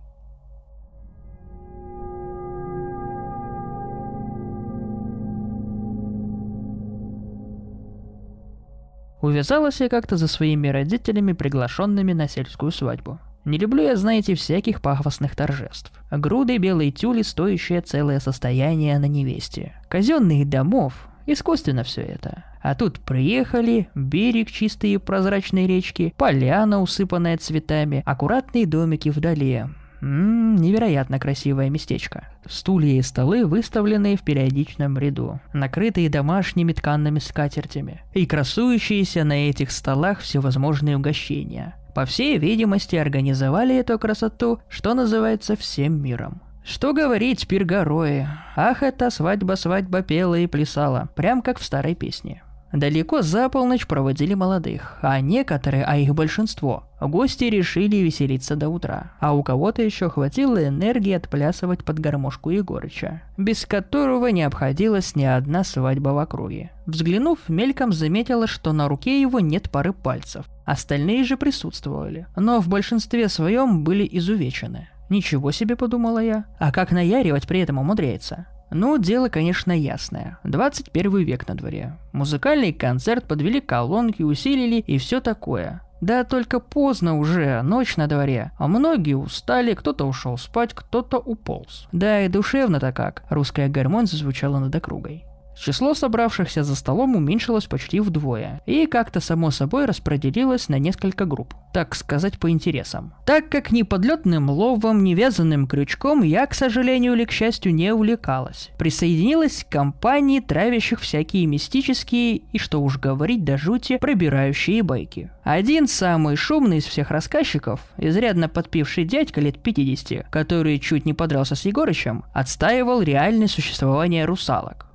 Увязалась 9.25 9.81
я 9.81 9.89
как-то 9.89 10.19
за 10.19 10.29
своими 10.29 10.69
родителями, 10.69 11.33
приглашенными 11.33 12.13
на 12.13 12.29
сельскую 12.29 12.71
свадьбу. 12.71 13.19
Не 13.47 13.57
люблю 13.57 13.83
я, 13.83 13.97
знаете, 13.97 14.35
всяких 14.35 14.83
пафосных 14.83 15.35
торжеств. 15.35 15.91
Груды 16.11 16.59
белой 16.59 16.91
тюли, 16.91 17.23
стоящие 17.23 17.81
целое 17.81 18.21
состояние 18.21 18.99
на 18.99 19.07
невесте. 19.07 19.81
Казенных 19.89 20.47
домов, 20.51 21.09
искусственно 21.25 21.85
все 21.85 22.03
это. 22.03 22.45
А 22.63 22.75
тут 22.75 23.01
приехали, 23.01 23.89
берег 23.95 24.51
чистые 24.51 24.99
прозрачной 24.99 25.67
речки, 25.67 26.13
поляна, 26.19 26.83
усыпанная 26.83 27.39
цветами, 27.39 28.03
аккуратные 28.05 28.67
домики 28.67 29.09
вдали. 29.09 29.65
Ммм, 30.05 30.57
невероятно 30.57 31.19
красивое 31.19 31.71
местечко. 31.71 32.29
Стулья 32.47 32.99
и 32.99 33.03
столы 33.03 33.47
выставленные 33.47 34.19
в 34.19 34.23
периодичном 34.23 34.99
ряду, 34.99 35.41
накрытые 35.55 36.11
домашними 36.11 36.75
тканными 36.75 37.21
скатертями, 37.21 38.03
и 38.13 38.27
красующиеся 38.27 39.25
на 39.25 39.49
этих 39.49 39.71
столах 39.71 40.21
всевозможные 40.21 40.99
угощения. 40.99 41.75
По 41.95 42.05
всей 42.05 42.37
видимости, 42.37 42.97
организовали 42.97 43.77
эту 43.77 43.99
красоту, 43.99 44.59
что 44.69 44.93
называется, 44.93 45.57
всем 45.57 46.03
миром. 46.03 46.43
Что 46.65 46.93
говорить, 46.93 47.49
пиргорои. 47.49 48.27
Ах, 48.57 48.83
эта 48.83 49.09
свадьба-свадьба 49.09 50.03
пела 50.03 50.35
и 50.35 50.47
плясала, 50.47 51.09
прям 51.15 51.41
как 51.41 51.59
в 51.59 51.65
старой 51.65 51.95
песне. 51.95 52.43
Далеко 52.75 53.23
за 53.23 53.49
полночь 53.49 53.87
проводили 53.87 54.35
молодых, 54.35 54.99
а 55.01 55.21
некоторые, 55.21 55.85
а 55.85 55.97
их 55.97 56.13
большинство, 56.13 56.89
гости 57.01 57.45
решили 57.45 57.99
веселиться 57.99 58.57
до 58.57 58.69
утра. 58.69 59.13
А 59.21 59.33
у 59.33 59.45
кого-то 59.45 59.81
еще 59.81 60.11
хватило 60.11 60.67
энергии 60.67 61.13
отплясывать 61.13 61.85
под 61.85 62.01
гармошку 62.01 62.51
Егорыча, 62.51 63.23
без 63.37 63.65
которого 63.65 64.27
не 64.27 64.43
обходилась 64.43 65.15
ни 65.15 65.23
одна 65.23 65.63
свадьба 65.63 66.09
в 66.09 66.19
округе. 66.19 66.73
Взглянув, 66.87 67.39
мельком 67.49 67.93
заметила, 67.93 68.49
что 68.49 68.73
на 68.73 68.89
руке 68.89 69.21
его 69.21 69.39
нет 69.39 69.71
пары 69.71 69.93
пальцев. 69.93 70.45
Остальные 70.65 71.23
же 71.23 71.37
присутствовали, 71.37 72.27
но 72.35 72.61
в 72.61 72.67
большинстве 72.67 73.29
своем 73.29 73.85
были 73.85 74.09
изувечены. 74.11 74.89
Ничего 75.11 75.53
себе, 75.53 75.77
подумала 75.77 76.19
я. 76.19 76.47
А 76.59 76.73
как 76.73 76.91
наяривать 76.91 77.47
при 77.47 77.61
этом 77.61 77.79
умудряется? 77.79 78.47
Ну, 78.75 78.99
дело, 78.99 79.29
конечно, 79.29 79.71
ясное. 79.71 80.39
21 80.43 81.19
век 81.19 81.47
на 81.47 81.55
дворе. 81.55 81.97
Музыкальный 82.13 82.73
концерт 82.73 83.25
подвели 83.29 83.61
колонки, 83.61 84.23
усилили 84.23 84.81
и 84.81 84.99
все 84.99 85.21
такое. 85.21 85.81
Да 86.01 86.25
только 86.25 86.59
поздно 86.59 87.17
уже, 87.17 87.63
ночь 87.63 87.97
на 87.97 88.09
дворе. 88.09 88.51
А 88.59 88.67
многие 88.67 89.15
устали, 89.15 89.75
кто-то 89.75 90.07
ушел 90.07 90.37
спать, 90.37 90.75
кто-то 90.75 91.19
уполз. 91.19 91.87
Да 91.93 92.23
и 92.23 92.29
душевно-то 92.29 92.93
как. 92.93 93.23
Русская 93.31 93.69
гармонь 93.69 94.09
зазвучала 94.09 94.59
над 94.59 94.75
округой. 94.75 95.25
Число 95.57 95.95
собравшихся 95.95 96.65
за 96.65 96.75
столом 96.75 97.17
уменьшилось 97.17 97.67
почти 97.67 98.01
вдвое 98.01 98.61
и 98.67 98.87
как-то 98.87 99.21
само 99.21 99.51
собой 99.51 99.87
распределилось 99.87 100.69
на 100.69 100.79
несколько 100.79 101.25
групп, 101.25 101.55
так 101.73 101.95
сказать, 101.95 102.39
по 102.39 102.51
интересам. 102.51 103.15
Так 103.25 103.49
как 103.49 103.71
ни 103.71 103.83
подлетным 103.83 104.51
ловом, 104.51 105.05
ни 105.05 105.15
вязаным 105.15 105.67
крючком 105.67 106.23
я, 106.23 106.47
к 106.47 106.55
сожалению 106.55 107.15
или 107.15 107.25
к 107.25 107.31
счастью, 107.31 107.75
не 107.75 107.93
увлекалась. 107.93 108.71
Присоединилась 108.79 109.65
к 109.65 109.73
компании, 109.73 110.41
травящих 110.41 111.01
всякие 111.01 111.47
мистические 111.47 112.37
и, 112.37 112.59
что 112.59 112.83
уж 112.83 112.99
говорить, 112.99 113.45
до 113.45 113.57
жути, 113.57 113.99
пробирающие 113.99 114.83
байки. 114.83 115.31
Один 115.45 115.87
самый 115.87 116.37
шумный 116.37 116.79
из 116.79 116.85
всех 116.85 117.11
рассказчиков, 117.11 117.81
изрядно 117.99 118.49
подпивший 118.49 119.05
дядька 119.05 119.41
лет 119.41 119.63
50, 119.63 120.29
который 120.31 120.79
чуть 120.79 121.05
не 121.05 121.13
подрался 121.13 121.55
с 121.55 121.65
Егорычем, 121.67 122.25
отстаивал 122.33 123.03
реальное 123.03 123.49
существование 123.49 124.25
русалок. 124.25 124.87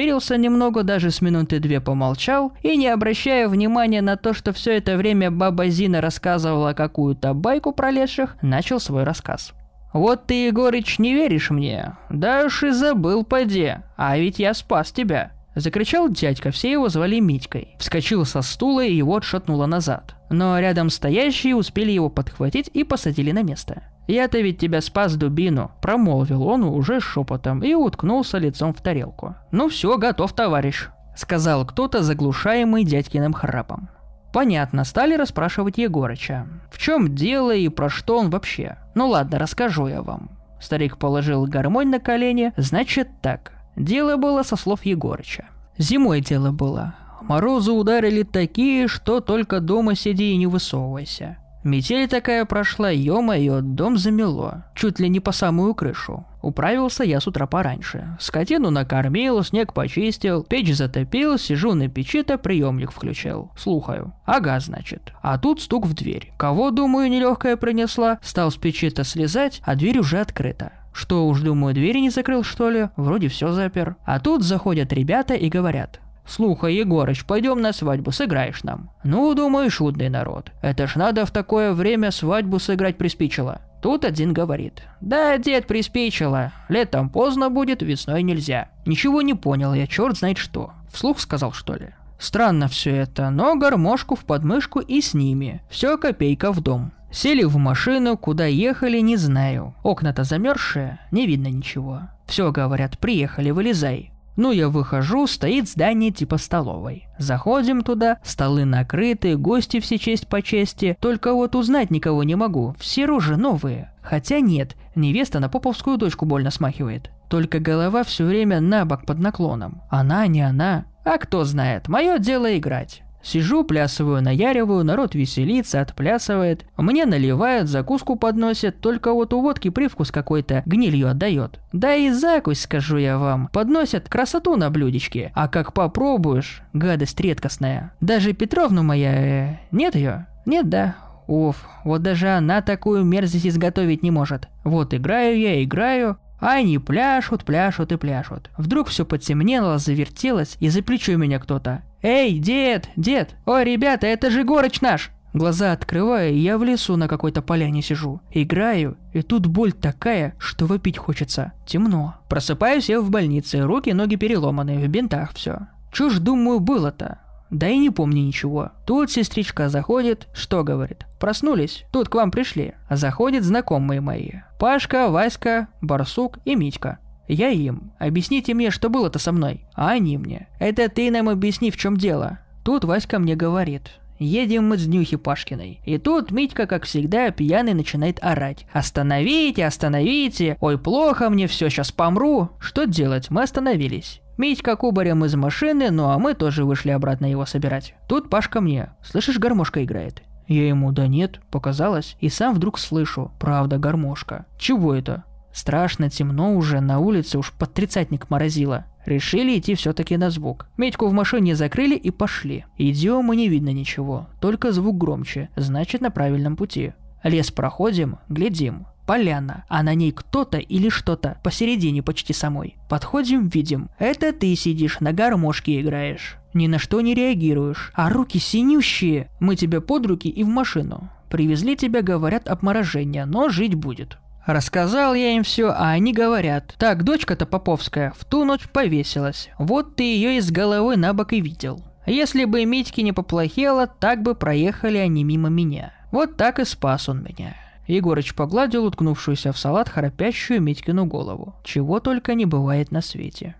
Утихомирился 0.00 0.38
немного, 0.38 0.82
даже 0.82 1.10
с 1.10 1.20
минуты 1.20 1.58
две 1.60 1.78
помолчал, 1.78 2.54
и 2.62 2.74
не 2.78 2.88
обращая 2.88 3.48
внимания 3.48 4.00
на 4.00 4.16
то, 4.16 4.32
что 4.32 4.54
все 4.54 4.78
это 4.78 4.96
время 4.96 5.30
баба 5.30 5.68
Зина 5.68 6.00
рассказывала 6.00 6.72
какую-то 6.72 7.34
байку 7.34 7.72
про 7.72 7.90
леших, 7.90 8.38
начал 8.40 8.80
свой 8.80 9.04
рассказ. 9.04 9.52
«Вот 9.92 10.24
ты, 10.24 10.46
Егорыч, 10.46 10.98
не 10.98 11.12
веришь 11.12 11.50
мне? 11.50 11.98
Да 12.08 12.44
уж 12.46 12.62
и 12.62 12.70
забыл, 12.70 13.24
поди, 13.24 13.74
а 13.98 14.16
ведь 14.16 14.38
я 14.38 14.54
спас 14.54 14.90
тебя. 14.90 15.32
Закричал 15.54 16.08
дядька, 16.08 16.50
все 16.50 16.70
его 16.70 16.88
звали 16.88 17.20
Митькой. 17.20 17.76
Вскочил 17.78 18.24
со 18.24 18.42
стула 18.42 18.84
и 18.84 18.94
его 18.94 19.16
отшатнуло 19.16 19.66
назад. 19.66 20.14
Но 20.30 20.58
рядом 20.58 20.90
стоящие 20.90 21.56
успели 21.56 21.90
его 21.90 22.08
подхватить 22.08 22.70
и 22.72 22.84
посадили 22.84 23.32
на 23.32 23.42
место. 23.42 23.82
«Я-то 24.06 24.40
ведь 24.40 24.58
тебя 24.58 24.80
спас 24.80 25.14
дубину»,– 25.16 25.70
промолвил 25.82 26.44
он 26.44 26.64
уже 26.64 27.00
шепотом 27.00 27.62
и 27.62 27.74
уткнулся 27.74 28.38
лицом 28.38 28.74
в 28.74 28.80
тарелку. 28.80 29.36
«Ну 29.52 29.68
все, 29.68 29.96
готов, 29.98 30.32
товарищ»,– 30.32 30.88
сказал 31.16 31.64
кто-то, 31.66 32.02
заглушаемый 32.02 32.84
дядькиным 32.84 33.32
храпом. 33.32 33.88
Понятно, 34.32 34.84
стали 34.84 35.14
расспрашивать 35.14 35.78
Егорыча. 35.78 36.46
В 36.70 36.78
чем 36.78 37.14
дело 37.14 37.54
и 37.54 37.68
про 37.68 37.88
что 37.88 38.18
он 38.18 38.30
вообще? 38.30 38.78
Ну 38.94 39.08
ладно, 39.08 39.38
расскажу 39.38 39.88
я 39.88 40.02
вам. 40.02 40.30
Старик 40.60 40.98
положил 40.98 41.46
гармонь 41.46 41.88
на 41.88 41.98
колени. 41.98 42.52
Значит 42.56 43.08
так. 43.22 43.52
Дело 43.80 44.18
было 44.18 44.42
со 44.42 44.56
слов 44.56 44.84
Егорыча. 44.84 45.46
Зимой 45.78 46.20
дело 46.20 46.52
было. 46.52 46.94
Морозы 47.22 47.72
ударили 47.72 48.24
такие, 48.24 48.88
что 48.88 49.20
только 49.20 49.60
дома 49.60 49.94
сиди 49.94 50.32
и 50.32 50.36
не 50.36 50.46
высовывайся. 50.46 51.38
Метель 51.64 52.06
такая 52.06 52.44
прошла, 52.44 52.90
ё-моё, 52.90 53.62
дом 53.62 53.96
замело. 53.96 54.64
Чуть 54.74 54.98
ли 55.00 55.08
не 55.08 55.20
по 55.20 55.32
самую 55.32 55.74
крышу. 55.74 56.26
Управился 56.42 57.04
я 57.04 57.20
с 57.20 57.26
утра 57.26 57.46
пораньше. 57.46 58.16
Скотину 58.20 58.70
накормил, 58.70 59.42
снег 59.42 59.72
почистил, 59.72 60.42
печь 60.42 60.74
затопил, 60.74 61.38
сижу 61.38 61.72
на 61.72 61.88
печи-то, 61.88 62.36
приемник 62.36 62.92
включил. 62.92 63.50
Слухаю. 63.56 64.12
Ага, 64.26 64.60
значит. 64.60 65.12
А 65.22 65.38
тут 65.38 65.62
стук 65.62 65.86
в 65.86 65.94
дверь. 65.94 66.32
Кого, 66.38 66.70
думаю, 66.70 67.10
нелегкая 67.10 67.56
принесла, 67.56 68.18
стал 68.22 68.50
с 68.50 68.56
печи-то 68.56 69.04
слезать, 69.04 69.62
а 69.64 69.74
дверь 69.74 69.98
уже 69.98 70.18
открыта. 70.18 70.72
Что 71.00 71.26
уж, 71.26 71.40
думаю, 71.40 71.72
двери 71.72 72.00
не 72.00 72.10
закрыл, 72.10 72.44
что 72.44 72.68
ли? 72.68 72.90
Вроде 72.94 73.28
все 73.28 73.52
запер. 73.52 73.96
А 74.04 74.20
тут 74.20 74.42
заходят 74.42 74.92
ребята 74.92 75.32
и 75.32 75.48
говорят. 75.48 75.98
«Слухай, 76.26 76.74
Егорыч, 76.74 77.24
пойдем 77.24 77.62
на 77.62 77.72
свадьбу, 77.72 78.12
сыграешь 78.12 78.62
нам». 78.64 78.90
Ну, 79.02 79.32
думаю, 79.32 79.70
шутный 79.70 80.10
народ. 80.10 80.52
Это 80.60 80.86
ж 80.86 80.96
надо 80.96 81.24
в 81.24 81.30
такое 81.30 81.72
время 81.72 82.10
свадьбу 82.10 82.58
сыграть 82.58 82.98
приспичило. 82.98 83.62
Тут 83.80 84.04
один 84.04 84.34
говорит. 84.34 84.82
«Да, 85.00 85.38
дед, 85.38 85.66
приспичило. 85.66 86.52
Летом 86.68 87.08
поздно 87.08 87.48
будет, 87.48 87.80
весной 87.80 88.22
нельзя». 88.22 88.68
Ничего 88.84 89.22
не 89.22 89.32
понял 89.32 89.72
я, 89.72 89.86
черт 89.86 90.18
знает 90.18 90.36
что. 90.36 90.72
Вслух 90.92 91.18
сказал, 91.18 91.52
что 91.52 91.76
ли? 91.76 91.94
Странно 92.18 92.68
все 92.68 92.94
это, 92.94 93.30
но 93.30 93.56
гармошку 93.56 94.16
в 94.16 94.26
подмышку 94.26 94.80
и 94.80 95.00
с 95.00 95.14
ними. 95.14 95.62
Все 95.70 95.96
копейка 95.96 96.52
в 96.52 96.60
дом. 96.60 96.92
Сели 97.12 97.42
в 97.42 97.56
машину, 97.56 98.16
куда 98.16 98.46
ехали, 98.46 99.00
не 99.00 99.16
знаю. 99.16 99.74
Окна-то 99.82 100.24
замерзшие, 100.24 101.00
не 101.10 101.26
видно 101.26 101.48
ничего. 101.48 102.02
Все, 102.26 102.52
говорят, 102.52 102.98
приехали, 102.98 103.50
вылезай. 103.50 104.12
Ну, 104.36 104.52
я 104.52 104.68
выхожу, 104.68 105.26
стоит 105.26 105.68
здание 105.68 106.12
типа 106.12 106.38
столовой. 106.38 107.08
Заходим 107.18 107.82
туда, 107.82 108.18
столы 108.22 108.64
накрыты, 108.64 109.36
гости 109.36 109.80
все 109.80 109.98
честь 109.98 110.28
по 110.28 110.40
чести, 110.40 110.96
только 111.00 111.34
вот 111.34 111.56
узнать 111.56 111.90
никого 111.90 112.22
не 112.22 112.36
могу, 112.36 112.74
все 112.78 113.06
рожи 113.06 113.36
новые. 113.36 113.92
Хотя 114.02 114.40
нет, 114.40 114.76
невеста 114.94 115.40
на 115.40 115.48
поповскую 115.48 115.98
дочку 115.98 116.24
больно 116.24 116.50
смахивает. 116.50 117.10
Только 117.28 117.58
голова 117.58 118.02
все 118.02 118.24
время 118.24 118.60
на 118.60 118.84
бок 118.84 119.04
под 119.04 119.18
наклоном. 119.18 119.82
Она 119.90 120.26
не 120.26 120.40
она. 120.40 120.86
А 121.04 121.18
кто 121.18 121.44
знает, 121.44 121.88
мое 121.88 122.18
дело 122.18 122.56
играть. 122.56 123.02
Сижу, 123.22 123.64
плясываю, 123.64 124.22
наяриваю, 124.22 124.84
народ 124.84 125.14
веселится, 125.14 125.80
отплясывает. 125.80 126.64
Мне 126.76 127.06
наливают, 127.06 127.68
закуску 127.68 128.16
подносят, 128.16 128.80
только 128.80 129.12
вот 129.12 129.34
у 129.34 129.40
водки 129.40 129.68
привкус 129.68 130.10
какой-то 130.10 130.62
гнилью 130.66 131.10
отдает. 131.10 131.60
Да 131.72 131.94
и 131.94 132.10
закусь, 132.10 132.60
скажу 132.60 132.96
я 132.96 133.18
вам, 133.18 133.48
подносят 133.48 134.08
красоту 134.08 134.56
на 134.56 134.70
блюдечке, 134.70 135.32
а 135.34 135.48
как 135.48 135.72
попробуешь, 135.72 136.62
гадость 136.72 137.20
редкостная. 137.20 137.92
Даже 138.00 138.32
Петровну 138.32 138.82
моя... 138.82 139.14
Э, 139.14 139.58
нет 139.70 139.94
ее? 139.94 140.26
Нет, 140.46 140.68
да. 140.68 140.96
Уф, 141.26 141.64
вот 141.84 142.02
даже 142.02 142.28
она 142.28 142.60
такую 142.60 143.04
мерзость 143.04 143.46
изготовить 143.46 144.02
не 144.02 144.10
может. 144.10 144.48
Вот 144.64 144.94
играю 144.94 145.38
я, 145.38 145.62
играю, 145.62 146.18
а 146.40 146.54
они 146.54 146.78
пляшут, 146.78 147.44
пляшут 147.44 147.92
и 147.92 147.96
пляшут. 147.96 148.50
Вдруг 148.56 148.88
все 148.88 149.04
потемнело, 149.04 149.78
завертелось, 149.78 150.56
и 150.58 150.68
за 150.70 150.82
плечо 150.82 151.16
меня 151.16 151.38
кто-то. 151.38 151.82
«Эй, 152.02 152.38
дед, 152.38 152.88
дед! 152.96 153.36
Ой, 153.46 153.64
ребята, 153.64 154.06
это 154.06 154.30
же 154.30 154.44
Горыч 154.44 154.80
наш!» 154.80 155.10
Глаза 155.32 155.72
открываю, 155.72 156.32
и 156.34 156.38
я 156.38 156.58
в 156.58 156.64
лесу 156.64 156.96
на 156.96 157.06
какой-то 157.06 157.40
поляне 157.40 157.82
сижу. 157.82 158.20
Играю, 158.32 158.96
и 159.12 159.22
тут 159.22 159.46
боль 159.46 159.72
такая, 159.72 160.34
что 160.38 160.66
вопить 160.66 160.98
хочется. 160.98 161.52
Темно. 161.66 162.16
Просыпаюсь 162.28 162.88
я 162.88 163.00
в 163.00 163.10
больнице, 163.10 163.60
руки, 163.60 163.90
ноги 163.90 164.16
переломаны, 164.16 164.78
в 164.78 164.88
бинтах 164.88 165.32
все. 165.34 165.68
Чё 165.92 166.10
ж, 166.10 166.18
думаю, 166.18 166.58
было-то? 166.58 167.20
Да 167.50 167.68
и 167.68 167.78
не 167.78 167.90
помню 167.90 168.22
ничего. 168.22 168.70
Тут 168.86 169.10
сестричка 169.10 169.68
заходит, 169.68 170.28
что 170.32 170.64
говорит? 170.64 171.06
Проснулись, 171.18 171.84
тут 171.92 172.08
к 172.08 172.14
вам 172.14 172.30
пришли. 172.30 172.74
Заходят 172.88 173.44
знакомые 173.44 174.00
мои. 174.00 174.30
Пашка, 174.58 175.08
Васька, 175.08 175.68
Барсук 175.80 176.38
и 176.44 176.54
Митька. 176.54 176.98
Я 177.30 177.50
им. 177.50 177.92
Объясните 178.00 178.54
мне, 178.54 178.72
что 178.72 178.88
было-то 178.88 179.20
со 179.20 179.30
мной. 179.30 179.64
А 179.74 179.90
они 179.90 180.18
мне. 180.18 180.48
Это 180.58 180.88
ты 180.88 181.10
нам 181.12 181.28
объясни, 181.28 181.70
в 181.70 181.76
чем 181.76 181.96
дело. 181.96 182.40
Тут 182.64 182.84
Васька 182.84 183.20
мне 183.20 183.36
говорит. 183.36 184.00
Едем 184.18 184.68
мы 184.68 184.76
с 184.76 184.84
Днюхи 184.84 185.16
Пашкиной. 185.16 185.80
И 185.84 185.96
тут 185.98 186.32
Митька, 186.32 186.66
как 186.66 186.84
всегда, 186.84 187.30
пьяный 187.30 187.72
начинает 187.72 188.18
орать. 188.20 188.66
«Остановите, 188.72 189.64
остановите! 189.64 190.58
Ой, 190.60 190.76
плохо 190.76 191.30
мне 191.30 191.46
все, 191.46 191.70
сейчас 191.70 191.92
помру!» 191.92 192.50
Что 192.58 192.84
делать? 192.84 193.30
Мы 193.30 193.44
остановились. 193.44 194.20
Митька 194.36 194.74
кубарем 194.74 195.24
из 195.24 195.34
машины, 195.36 195.90
ну 195.90 196.10
а 196.10 196.18
мы 196.18 196.34
тоже 196.34 196.64
вышли 196.64 196.90
обратно 196.90 197.30
его 197.30 197.46
собирать. 197.46 197.94
Тут 198.08 198.28
Пашка 198.28 198.60
мне. 198.60 198.90
Слышишь, 199.02 199.38
гармошка 199.38 199.84
играет? 199.84 200.22
Я 200.48 200.66
ему, 200.66 200.90
да 200.90 201.06
нет, 201.06 201.40
показалось. 201.50 202.16
И 202.20 202.28
сам 202.28 202.54
вдруг 202.54 202.78
слышу, 202.78 203.30
правда, 203.38 203.78
гармошка. 203.78 204.46
Чего 204.58 204.94
это? 204.94 205.24
Страшно 205.52 206.08
темно 206.08 206.54
уже, 206.54 206.80
на 206.80 206.98
улице 206.98 207.38
уж 207.38 207.52
под 207.52 207.72
тридцатник 207.74 208.30
морозило. 208.30 208.86
Решили 209.06 209.58
идти 209.58 209.74
все-таки 209.74 210.16
на 210.16 210.30
звук. 210.30 210.68
Медьку 210.76 211.06
в 211.06 211.12
машине 211.12 211.56
закрыли 211.56 211.96
и 211.96 212.10
пошли. 212.10 212.66
Идем 212.78 213.32
и 213.32 213.36
не 213.36 213.48
видно 213.48 213.70
ничего, 213.70 214.28
только 214.40 214.72
звук 214.72 214.98
громче, 214.98 215.48
значит 215.56 216.00
на 216.00 216.10
правильном 216.10 216.56
пути. 216.56 216.92
Лес 217.24 217.50
проходим, 217.50 218.18
глядим. 218.28 218.86
поляна, 219.06 219.64
а 219.68 219.82
на 219.82 219.94
ней 219.94 220.12
кто-то 220.12 220.58
или 220.58 220.88
что-то 220.88 221.40
посередине 221.42 222.00
почти 222.00 222.32
самой. 222.32 222.76
Подходим, 222.88 223.48
видим. 223.48 223.90
Это 223.98 224.32
ты 224.32 224.54
сидишь 224.54 225.00
на 225.00 225.12
гармошке 225.12 225.80
играешь. 225.80 226.36
Ни 226.54 226.68
на 226.68 226.78
что 226.78 227.00
не 227.00 227.14
реагируешь, 227.14 227.90
а 227.94 228.08
руки 228.08 228.38
синющие. 228.38 229.28
Мы 229.40 229.56
тебя 229.56 229.80
под 229.80 230.06
руки 230.06 230.28
и 230.28 230.44
в 230.44 230.48
машину. 230.48 231.10
Привезли 231.28 231.76
тебя, 231.76 232.02
говорят, 232.02 232.48
обморожение, 232.48 233.24
но 233.24 233.48
жить 233.48 233.74
будет. 233.74 234.18
Рассказал 234.46 235.14
я 235.14 235.32
им 235.36 235.42
все, 235.42 235.68
а 235.68 235.90
они 235.90 236.12
говорят, 236.12 236.74
так, 236.78 237.04
дочка-то 237.04 237.46
Поповская 237.46 238.12
в 238.16 238.24
ту 238.24 238.44
ночь 238.44 238.68
повесилась. 238.68 239.50
Вот 239.58 239.96
ты 239.96 240.02
ее 240.02 240.38
из 240.38 240.50
головы 240.50 240.96
на 240.96 241.12
бок 241.12 241.32
и 241.32 241.40
видел. 241.40 241.84
Если 242.06 242.44
бы 242.44 242.64
Митьке 242.64 243.02
не 243.02 243.12
поплохело, 243.12 243.86
так 243.86 244.22
бы 244.22 244.34
проехали 244.34 244.96
они 244.96 245.22
мимо 245.24 245.48
меня. 245.48 245.92
Вот 246.10 246.36
так 246.36 246.58
и 246.58 246.64
спас 246.64 247.08
он 247.08 247.22
меня. 247.22 247.54
Егорыч 247.86 248.34
погладил 248.34 248.84
уткнувшуюся 248.86 249.52
в 249.52 249.58
салат 249.58 249.88
храпящую 249.88 250.62
Митькину 250.62 251.06
голову. 251.06 251.54
Чего 251.64 252.00
только 252.00 252.34
не 252.34 252.46
бывает 252.46 252.90
на 252.90 253.02
свете. 253.02 253.56